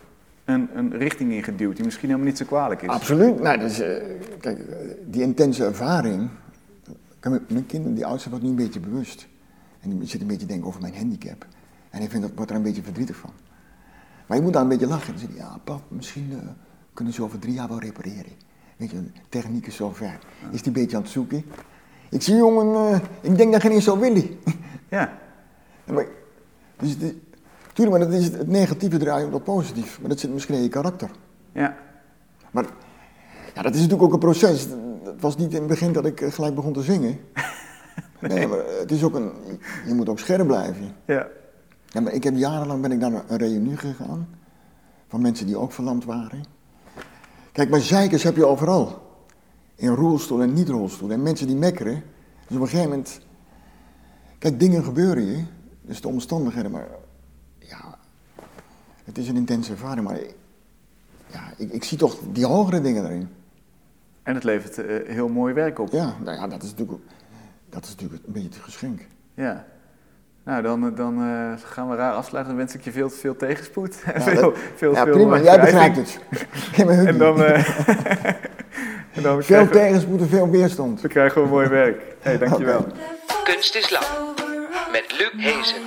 [0.44, 2.88] een, een richting ingeduwd die misschien helemaal niet zo kwalijk is.
[2.88, 3.40] Absoluut.
[3.40, 4.02] Nou, dus, eh,
[4.40, 4.60] kijk,
[5.06, 6.28] die intense ervaring.
[7.48, 9.26] Mijn- kinderen, die oudste wordt nu een beetje bewust.
[9.80, 11.46] En die zit een beetje te denken over mijn handicap.
[11.90, 13.30] En hij vindt dat, wordt er een beetje verdrietig van.
[14.26, 15.10] Maar je moet daar een beetje lachen.
[15.12, 16.48] Dan zegt hij, ja pap, misschien eh,
[16.92, 18.32] kunnen ze over drie jaar wel repareren.
[18.76, 20.18] Weet je, de techniek is zo ver.
[20.50, 21.44] Is die een beetje aan het zoeken.
[22.10, 24.28] Ik zie jongen, eh, ik denk dat geen eens zo willen.
[24.88, 25.18] Ja,
[25.84, 26.06] maar,
[26.78, 27.12] dus het is-
[27.72, 30.00] tuurlijk, maar dat is het, negatieve draaien op dat positief.
[30.00, 31.10] Maar dat zit misschien in je karakter.
[31.52, 31.76] ja,
[32.50, 32.64] Maar
[33.54, 34.66] ja, dat is natuurlijk ook een proces.
[35.04, 37.18] Het was niet in het begin dat ik eh, gelijk begon te zingen.
[38.20, 39.32] Nee, maar het is ook een...
[39.86, 40.94] Je moet ook scherp blijven.
[41.04, 41.26] ja.
[41.90, 44.28] Ja, maar ik heb jarenlang ben ik naar een reunie gegaan.
[45.08, 46.44] Van mensen die ook verlamd waren.
[47.52, 49.08] Kijk, maar zeikers heb je overal.
[49.74, 51.10] In rolstoel en niet-rolstoel.
[51.10, 52.02] En mensen die mekkeren.
[52.46, 53.20] Dus op een gegeven moment...
[54.38, 55.44] Kijk, dingen gebeuren je.
[55.82, 56.88] Dus de omstandigheden, maar...
[57.58, 57.98] Ja,
[59.04, 60.18] het is een intense ervaring, maar...
[61.32, 63.28] Ja, ik, ik zie toch die hogere dingen erin.
[64.22, 65.92] En het levert eh, heel mooi werk op.
[65.92, 66.98] Ja, nou ja, dat is natuurlijk,
[67.68, 69.06] dat is natuurlijk een beetje het geschenk.
[69.34, 69.66] Ja.
[70.50, 72.54] Nou, dan, dan eh, gaan we raar afsluiten.
[72.56, 73.96] Dan wens ik je veel, veel tegenspoed.
[74.14, 75.36] Ja, veel, dat- veel, ja, veel prima.
[75.36, 76.18] eh, Jij begrijpt het.
[77.06, 77.68] En dan, eh,
[79.16, 81.00] en dan Veel we- tegenspoed en veel weerstand.
[81.00, 82.02] dan krijgen we mooi werk.
[82.20, 82.86] Hey, dankjewel.
[83.44, 84.04] Kunst is lang.
[84.92, 85.80] Met Luc Hezen.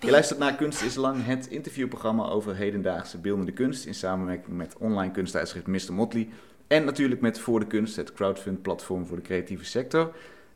[0.00, 4.74] Je luistert naar Kunst is Lang, het interviewprogramma over hedendaagse beeldende kunst in samenwerking met
[4.78, 5.92] online kunsttijdschrift Mr.
[5.92, 6.28] Motley.
[6.68, 10.10] En natuurlijk met Voor de Kunst, het crowdfund-platform voor de creatieve sector.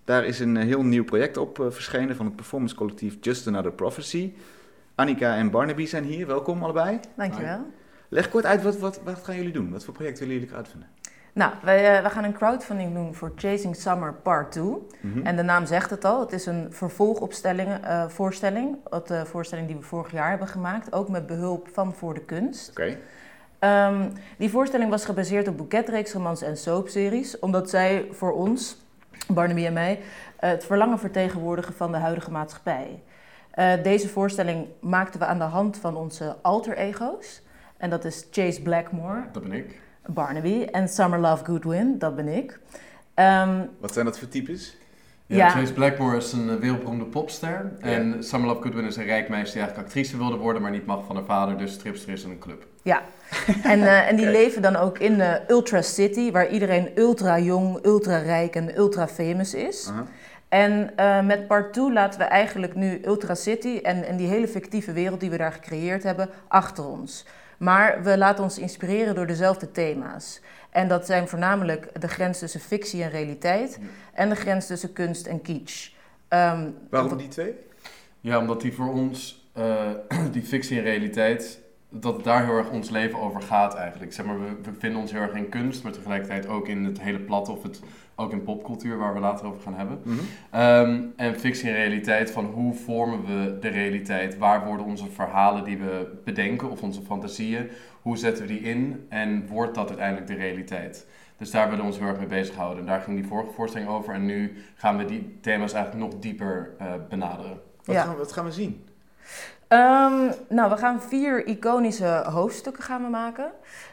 [0.05, 3.47] Daar is een eh, heel nieuw project op eh, verschenen van het performance collectief Just
[3.47, 4.33] Another Prophecy.
[4.95, 7.01] Annika en Barnaby zijn hier, welkom allebei.
[7.17, 7.67] Dankjewel.
[8.09, 9.71] Leg kort uit, wat, wat, wat gaan jullie doen?
[9.71, 10.89] Wat voor project willen jullie uitvinden?
[11.33, 14.65] Nou, wij, eh, we gaan een crowdfunding doen voor Chasing Summer Part 2.
[15.01, 15.27] Mhm.
[15.27, 17.69] En de naam zegt het al, het is een vervolgopstelling,
[18.09, 18.77] voorstelling.
[18.91, 22.25] Wat de voorstelling die we vorig jaar hebben gemaakt, ook met behulp van Voor de
[22.25, 22.71] Kunst.
[22.71, 22.97] Oké,
[23.65, 28.84] Ehm, die voorstelling was gebaseerd op boeketreeksromans en soapseries, omdat zij voor ons,
[29.29, 30.01] Barnaby en mij,
[30.37, 33.03] eh, het verlangen vertegenwoordigen van de huidige maatschappij.
[33.51, 37.43] Eh, deze voorstelling maakten we aan de hand van onze alter ego's.
[37.77, 39.81] En dat is Chase Blackmore, Dat ben ik.
[40.07, 42.61] Barnaby, en Summer Love Goodwin, dat ben ik.
[43.15, 44.77] Ehm, wat zijn dat voor types?
[45.27, 45.49] Ja, Ja.
[45.51, 47.73] Chase Blackmore is een eh, wereldberoemde popster.
[47.81, 50.87] En Summer Love Goodwin is een rijk meisje die eigenlijk actrice wilde worden, maar niet
[50.87, 52.67] mag van haar vader, dus stripster is in een club.
[52.85, 53.03] Ja,
[53.73, 57.85] en, eh, en die leven dan ook in de Ultra City, waar iedereen ultra jong,
[57.85, 59.91] ultra rijk en ultra famous is.
[60.49, 64.49] En eh, met part 2 laten we eigenlijk nu Ultra City en, en die hele
[64.49, 67.27] fictieve wereld die we daar gecreëerd hebben achter ons.
[67.59, 70.41] Maar we laten ons inspireren door dezelfde thema's.
[70.71, 73.79] En dat zijn voornamelijk de grens tussen fictie en realiteit
[74.13, 75.91] en de grens tussen kunst en kitsch.
[76.29, 77.55] Ehm, Waarom die twee?
[78.21, 79.91] Ja, omdat die voor ons, eh,
[80.33, 81.61] die fictie en realiteit,
[82.01, 84.13] dat het daar heel erg ons leven over gaat eigenlijk.
[84.13, 87.01] Zeg maar, we, we vinden ons heel erg in kunst, maar tegelijkertijd ook in het
[87.01, 87.81] hele platte of het
[88.17, 90.01] Ook in popcultuur, waar we later over gaan hebben.
[90.05, 90.19] Mhm.
[90.51, 94.39] Ehm, en fictie en realiteit, van hoe vormen we de realiteit?
[94.39, 97.71] Waar worden onze verhalen die we bedenken of onze fantasieën,
[98.03, 101.07] hoe zetten we die in en wordt dat uiteindelijk de realiteit?
[101.37, 102.79] Dus daar willen we ons heel erg mee bezighouden.
[102.79, 106.21] En daar ging die vorige voorstelling over en nu gaan we die thema's eigenlijk nog
[106.21, 107.61] dieper eh, benaderen.
[107.85, 108.03] Wat, Ja.
[108.03, 108.85] gaan we, wat gaan we zien?
[109.75, 113.51] Ehm, nou, we gaan vier iconische hoofdstukken gaan we maken.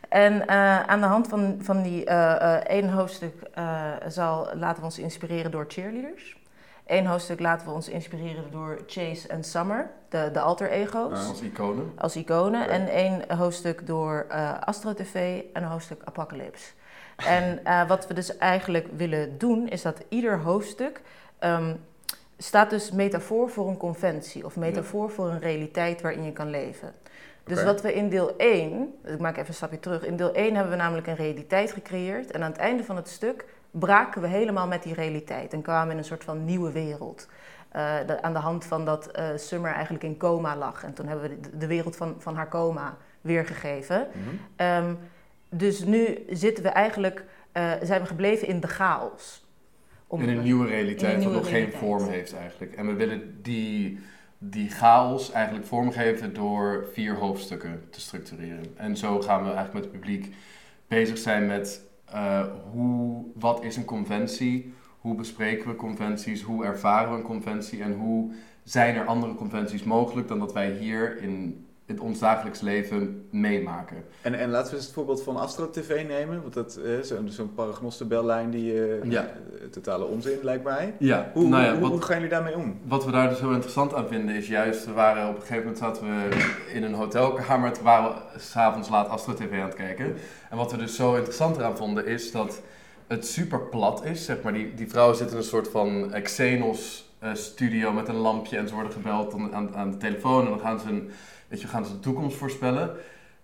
[0.09, 3.34] En eh, aan de hand van, van die eh, eh, één hoofdstuk
[4.07, 6.39] zal, laten we ons inspireren door cheerleaders.
[6.86, 11.29] Eén hoofdstuk laten we ons inspireren door Chase en Summer, de, de alter ego's, Ah.
[11.29, 11.91] Als iconen.
[11.97, 12.69] als iconen.
[12.69, 14.25] En één hoofdstuk door
[14.59, 16.71] Astro TV en een hoofdstuk Apocalypse.
[17.15, 21.01] En wat we dus eigenlijk willen doen, is dat ieder hoofdstuk
[21.39, 21.73] ehm,
[22.43, 26.93] staat dus metafoor voor een conventie of metafoor voor een realiteit waarin je kan leven.
[27.43, 30.53] Dus wat we in deel 1, ik maak even een stapje terug, in deel 1
[30.55, 34.27] hebben we namelijk een realiteit gecreëerd en aan het einde van het stuk braken we
[34.27, 37.27] helemaal met die realiteit en kwamen in een soort van nieuwe wereld.
[37.69, 41.07] Eh, de- aan de hand van dat eh, Summer eigenlijk in coma lag en toen
[41.07, 44.07] hebben we de, de wereld van, van haar coma weergegeven.
[44.13, 44.35] Mhm.
[44.55, 44.93] Ehm,
[45.49, 49.45] dus nu zitten we eigenlijk, eh, zijn we gebleven in de chaos.
[50.12, 52.74] Om- In een nieuwe realiteit, een wat nog geen vorm heeft eigenlijk.
[52.76, 53.99] En we willen die,
[54.38, 58.66] die chaos eigenlijk vormgeven door vier hoofdstukken te structureren.
[58.76, 60.36] En zo gaan we eigenlijk met het publiek
[60.88, 67.09] bezig zijn met eh, hoe, wat is een conventie, hoe bespreken we conventies, hoe ervaren
[67.12, 68.32] we een conventie en hoe
[68.64, 73.97] zijn er andere conventies mogelijk dan dat wij hier in het, ons dagelijks leven meemaken.
[74.21, 76.41] En, en laten we eens het voorbeeld van Astro TV nemen.
[76.41, 79.21] Want dat is zo'n zo'n paragnostenbellijn die eh, Ja.
[79.21, 80.93] eh, totale onzin lijkt mij.
[80.99, 82.79] Ja, Hoe, nou ja, hoe, wat- hoe gaan jullie daarmee om?
[82.87, 85.59] Wat we daar dus heel interessant aan vinden is juist, we waren op een gegeven
[85.63, 89.73] moment zaten we in een hotelkamer, toen waren we s'avonds laat Astro TV aan het
[89.75, 90.13] kijken.
[90.49, 92.61] En wat we dus zo interessant eraan vonden is dat
[93.07, 94.53] het super plat is, zeg maar.
[94.53, 98.67] Die, die vrouwen zitten in een soort van Xenos eh, studio met een lampje en
[98.67, 101.09] ze worden gebeld aan, aan, aan de telefoon en dan gaan ze, een,
[101.51, 102.91] weet je, gaan ze de toekomst voorspellen.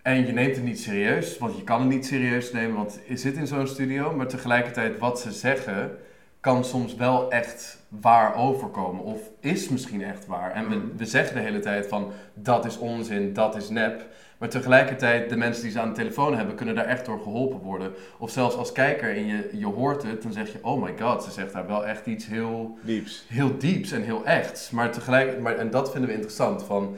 [0.01, 3.17] En je neemt het niet serieus, want je kan het niet serieus nemen, want je
[3.17, 4.13] zit in zo'n studio.
[4.15, 5.91] Maar tegelijkertijd, wat ze zeggen,
[6.39, 9.03] kan soms wel echt waar overkomen.
[9.03, 10.51] Of is misschien echt waar.
[10.51, 10.85] En we, Mhm.
[10.97, 14.05] we zeggen de hele tijd van, dat is onzin, dat is nep.
[14.37, 17.59] Maar tegelijkertijd, de mensen die ze aan de telefoon hebben, kunnen daar echt door geholpen
[17.59, 17.91] worden.
[18.17, 21.23] Of zelfs als kijker en je, je hoort het, dan zeg je, oh my god,
[21.23, 23.25] ze zegt daar wel echt iets heel Dieps.
[23.29, 24.69] heel dieps en heel echts.
[24.69, 26.63] Maar tegelijk, maar, en dat vinden we interessant.
[26.63, 26.95] Van,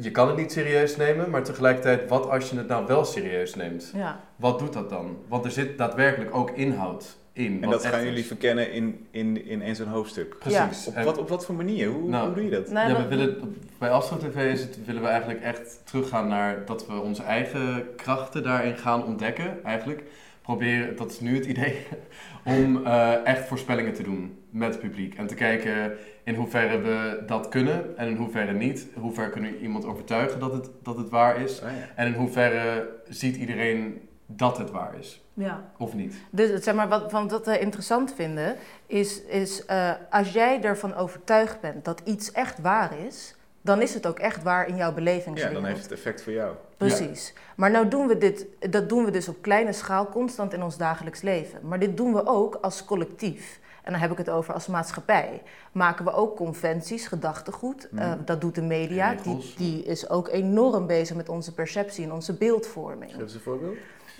[0.00, 3.54] je kan het niet serieus nemen, maar tegelijkertijd, wat als je het nou wel serieus
[3.54, 3.90] neemt?
[3.94, 4.20] Ja.
[4.36, 5.16] Wat doet dat dan?
[5.28, 7.62] Want er zit daadwerkelijk ook inhoud in.
[7.62, 8.04] En dat gaan is.
[8.06, 10.38] jullie verkennen in, in, in één zo'n hoofdstuk.
[10.38, 10.86] Precies.
[10.86, 11.88] Op En- wat, op wat voor manier?
[11.88, 12.70] Hoe, Nou, hoe doe je dat?
[12.70, 16.28] Nee, ja, dat- we willen, bij Astro TV is het, willen we eigenlijk echt teruggaan
[16.28, 19.64] naar dat we onze eigen krachten daarin gaan ontdekken.
[19.64, 20.02] Eigenlijk
[20.42, 21.86] proberen, dat is nu het idee,
[22.44, 25.14] om eh, echt voorspellingen te doen met het publiek.
[25.14, 25.92] En te kijken
[26.28, 28.86] in hoeverre we dat kunnen en in hoeverre niet.
[28.94, 31.60] In hoeverre kunnen we iemand overtuigen dat het, dat het waar is.
[31.60, 31.94] Oh, ja.
[31.94, 35.70] En in hoeverre ziet iedereen dat het waar is, ja.
[35.78, 36.14] of niet.
[36.30, 38.56] Dus zeg maar, wat, we interessant vinden,
[38.86, 43.94] is, is eh, als jij ervan overtuigd bent dat iets echt waar is, dan is
[43.94, 45.60] het ook echt waar in jouw ja, belevingswereld.
[45.60, 46.54] dan heeft het effect voor jou.
[46.76, 47.34] Precies.
[47.56, 50.76] Maar nou doen we dit, dat doen we dus op kleine schaal constant in ons
[50.76, 51.58] dagelijks leven.
[51.62, 53.60] Maar dit doen we ook als collectief.
[53.88, 55.42] En dan heb ik het over als maatschappij.
[55.72, 57.88] Maken we ook conventies, gedachtegoed.
[57.88, 58.24] Eh, Mhm.
[58.24, 59.14] dat doet de media.
[59.22, 63.10] Die, die is ook enorm bezig met onze perceptie en onze beeldvorming.
[63.12, 63.76] Geef eens een voorbeeld.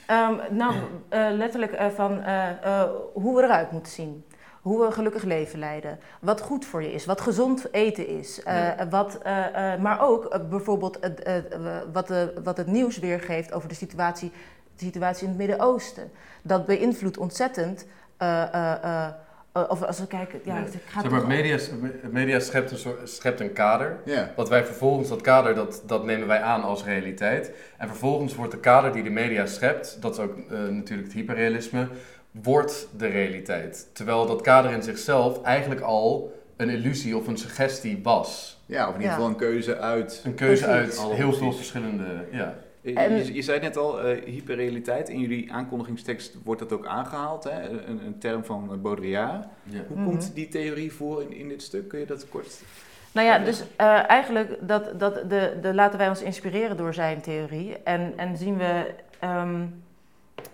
[0.07, 0.75] Ehm, nou,
[1.09, 2.49] eh, letterlijk eh, van eh,
[2.81, 4.25] eh, hoe we eruit moeten zien.
[4.63, 5.99] Hoe we een gelukkig leven leiden.
[6.21, 7.05] Wat goed voor je is.
[7.07, 8.43] Wat gezond eten is.
[8.43, 11.35] eh, wat, eh, eh, maar ook eh, bijvoorbeeld eh,
[11.93, 12.13] wat,
[12.45, 14.33] wat het nieuws weergeeft over de situatie,
[14.77, 16.11] de situatie in het Midden-Oosten.
[16.43, 17.87] Dat beïnvloedt ontzettend.
[18.17, 19.09] eh, eh, eh, eh,
[19.69, 20.41] of als we kijken.
[20.45, 20.61] Ja, Ja.
[20.65, 21.59] ik ga Zeg maar, toch- media,
[22.11, 23.97] media schept, een soort, schept een kader.
[24.05, 24.33] Ja.
[24.37, 27.53] Wat wij vervolgens, dat kader, dat, dat nemen wij aan als realiteit.
[27.79, 31.17] En vervolgens wordt de kader die de media schept, dat is ook eh, natuurlijk het
[31.17, 31.89] hyperrealisme,
[32.31, 33.87] wordt de realiteit.
[33.93, 38.57] Terwijl dat kader in zichzelf eigenlijk al een illusie of een suggestie was.
[38.67, 39.15] ja, of in ieder Ja.
[39.15, 40.23] geval een keuze uit.
[40.25, 40.99] Een keuze Precies.
[41.01, 42.05] uit heel veel verschillende...
[42.31, 42.55] Ja.
[42.93, 45.09] Je, En- je, je zei net al, eh, hyperrealiteit.
[45.09, 47.45] In jullie aankondigingstekst wordt dat ook aangehaald.
[47.45, 47.69] Hè?
[47.69, 49.47] Een, een term van eh, Baudrillard.
[49.63, 49.81] ja.
[49.89, 50.05] Hoe Mhm.
[50.09, 51.89] komt die theorie voor in, in dit stuk?
[51.89, 52.61] Kun je dat kort...
[53.13, 57.21] Nou ja, dus eh, eigenlijk dat, dat de, de, laten wij ons inspireren door zijn
[57.21, 57.77] theorie.
[57.85, 59.65] En, en zien we ehm,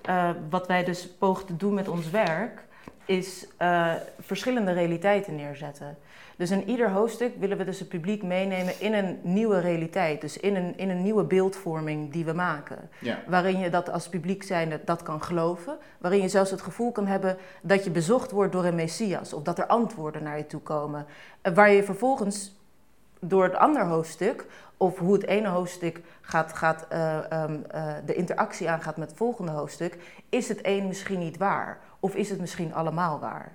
[0.02, 2.62] eh, wat wij dus pogen te doen met ons werk.
[3.06, 5.96] is eh, verschillende realiteiten neerzetten.
[6.36, 10.20] Dus in ieder hoofdstuk willen we dus het publiek meenemen in een nieuwe realiteit.
[10.20, 12.88] Dus in een, in een nieuwe beeldvorming die we maken.
[12.98, 13.18] Ja.
[13.26, 15.76] Waarin je dat als publiek zijnde dat kan geloven.
[15.98, 19.32] Waarin je zelfs het gevoel kan hebben dat je bezocht wordt door een messias.
[19.32, 21.06] Of dat er antwoorden naar je toe komen.
[21.40, 22.54] Eh, Waar je vervolgens
[23.20, 28.14] door het andere hoofdstuk, of hoe het ene hoofdstuk gaat, gaat, eh, ehm, eh, de
[28.14, 31.78] interactie aangaat met het volgende hoofdstuk, is het een misschien niet waar?
[32.00, 33.52] Of is het misschien allemaal waar?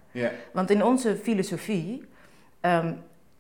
[0.54, 2.09] Want in onze filosofie
[2.62, 2.94] ehm,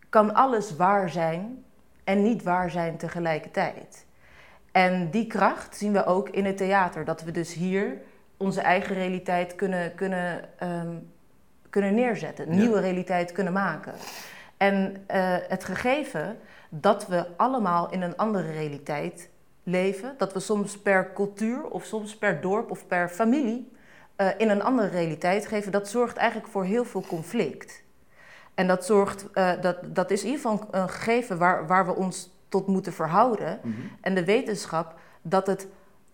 [0.09, 1.63] kan alles waar zijn
[2.03, 4.05] en niet waar zijn tegelijkertijd.
[4.71, 7.05] En die kracht zien we ook in het theater.
[7.05, 7.97] Dat we dus hier
[8.37, 10.95] onze eigen realiteit kunnen, kunnen, ehm,
[11.69, 12.47] kunnen neerzetten.
[12.47, 12.59] Een Ja.
[12.59, 13.93] nieuwe realiteit kunnen maken.
[14.57, 16.37] En eh, het gegeven
[16.69, 19.29] dat we allemaal in een andere realiteit
[19.63, 20.13] leven.
[20.17, 23.71] Dat we soms per cultuur of soms per dorp of per familie
[24.15, 25.71] eh, in een andere realiteit geven.
[25.71, 27.83] Dat zorgt eigenlijk voor heel veel conflict.
[28.59, 31.95] En dat, zorgt, eh, dat, dat is in ieder geval een gegeven waar, waar we
[31.95, 33.59] ons tot moeten verhouden.
[33.63, 33.75] Mhm.
[34.01, 35.67] En de wetenschap dat het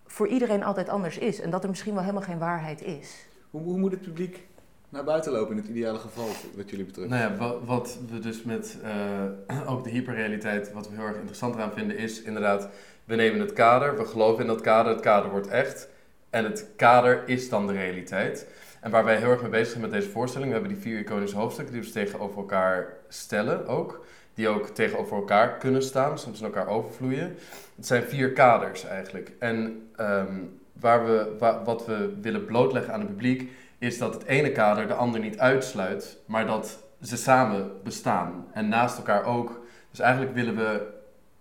[0.06, 1.40] voor iedereen altijd anders is.
[1.40, 3.26] En dat er misschien wel helemaal geen waarheid is.
[3.50, 4.48] Hoe, hoe moet het publiek
[4.90, 7.10] naar buiten lopen in het ideale geval, wat jullie betreft?
[7.10, 11.16] Nou ja, wat, wat we dus met eh, ook de hyperrealiteit, wat we heel erg
[11.16, 12.70] interessant eraan vinden, is inderdaad,
[13.06, 15.90] we nemen het kader, we geloven in dat kader, het kader wordt echt.
[16.30, 18.48] En het kader is dan de realiteit.
[18.86, 21.00] En waar wij heel erg mee bezig zijn met deze voorstelling, we hebben die vier
[21.00, 24.06] iconische hoofdstukken die we dus tegenover elkaar stellen ook.
[24.34, 27.36] Die ook tegenover elkaar kunnen staan, soms in elkaar overvloeien.
[27.76, 29.32] Het zijn vier kaders eigenlijk.
[29.40, 30.34] En ehm,
[30.74, 34.88] waar we, wa- wat we willen blootleggen aan het publiek, is dat het ene kader
[34.88, 38.48] de ander niet uitsluit, maar dat ze samen bestaan.
[38.54, 39.66] En naast elkaar ook.
[39.90, 40.88] Dus eigenlijk willen we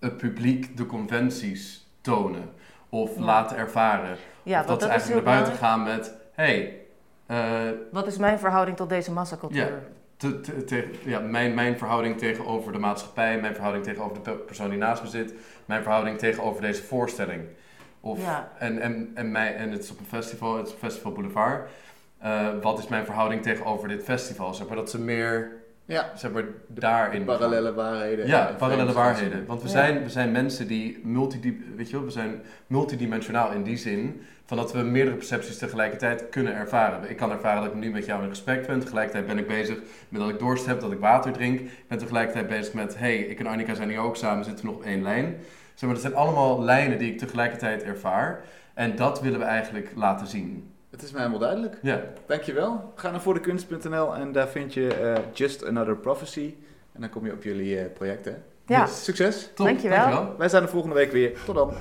[0.01, 2.51] het publiek de conventies tonen
[2.89, 3.23] of Ja.
[3.23, 4.17] laten ervaren.
[4.43, 6.79] Ja, of want dat ze dat heel eigenlijk naar buiten gaan met: hey,
[7.91, 9.59] Wat is mijn verhouding tot deze massacultuur?
[9.61, 9.69] Ja.
[10.17, 14.37] te- te- te- ja, mijn, mijn verhouding tegenover de maatschappij, mijn verhouding tegenover de pe-
[14.37, 17.43] persoon die naast me zit, mijn verhouding tegenover deze voorstelling.
[18.01, 18.49] Of, Ja.
[18.59, 21.71] en, en, en, mij, en het is op een festival, het is Festival Boulevard.
[22.19, 24.55] Eh, wat is mijn verhouding tegenover dit festival?
[24.55, 25.53] Zeg maar dat ze meer
[25.87, 27.25] Ja, zeg maar, daarin.
[27.25, 28.27] parallele waarheden.
[28.27, 29.47] Ja, parallele waarheden.
[29.47, 29.73] Want we, Ja.
[29.73, 34.23] zijn, we zijn mensen die multidi weet je wel, we zijn multidimensionaal in die zin
[34.47, 37.11] van dat we meerdere percepties tegelijkertijd kunnen ervaren.
[37.11, 38.81] Ik kan ervaren dat ik nu met jou in gesprek ben.
[38.81, 39.79] Tegelijkertijd ben ik bezig
[40.09, 41.61] met dat ik dorst heb, dat ik water drink.
[41.61, 44.71] Ik ben tegelijkertijd bezig met, hey, ik en Annika zijn hier ook samen, zitten we
[44.71, 45.25] nog op één lijn.
[45.75, 48.41] Zeg maar, dat zijn allemaal lijnen die ik tegelijkertijd ervaar.
[48.75, 50.74] En dat willen we eigenlijk laten zien.
[50.95, 51.79] Het is mij helemaal duidelijk.
[51.83, 52.03] Ja.
[52.27, 52.93] Dankjewel.
[52.95, 56.55] Ga naar voordekunst.nl en daar vind je eh, Just Another Prophecy.
[56.93, 58.45] En dan kom je op jullie eh, projecten.
[58.67, 58.87] Ja.
[58.87, 59.51] Succes.
[59.55, 59.67] Top.
[59.67, 59.99] Dankjewel.
[59.99, 60.37] Dankjewel.
[60.39, 61.39] Wij zijn de volgende week weer.
[61.45, 61.75] Tot dan.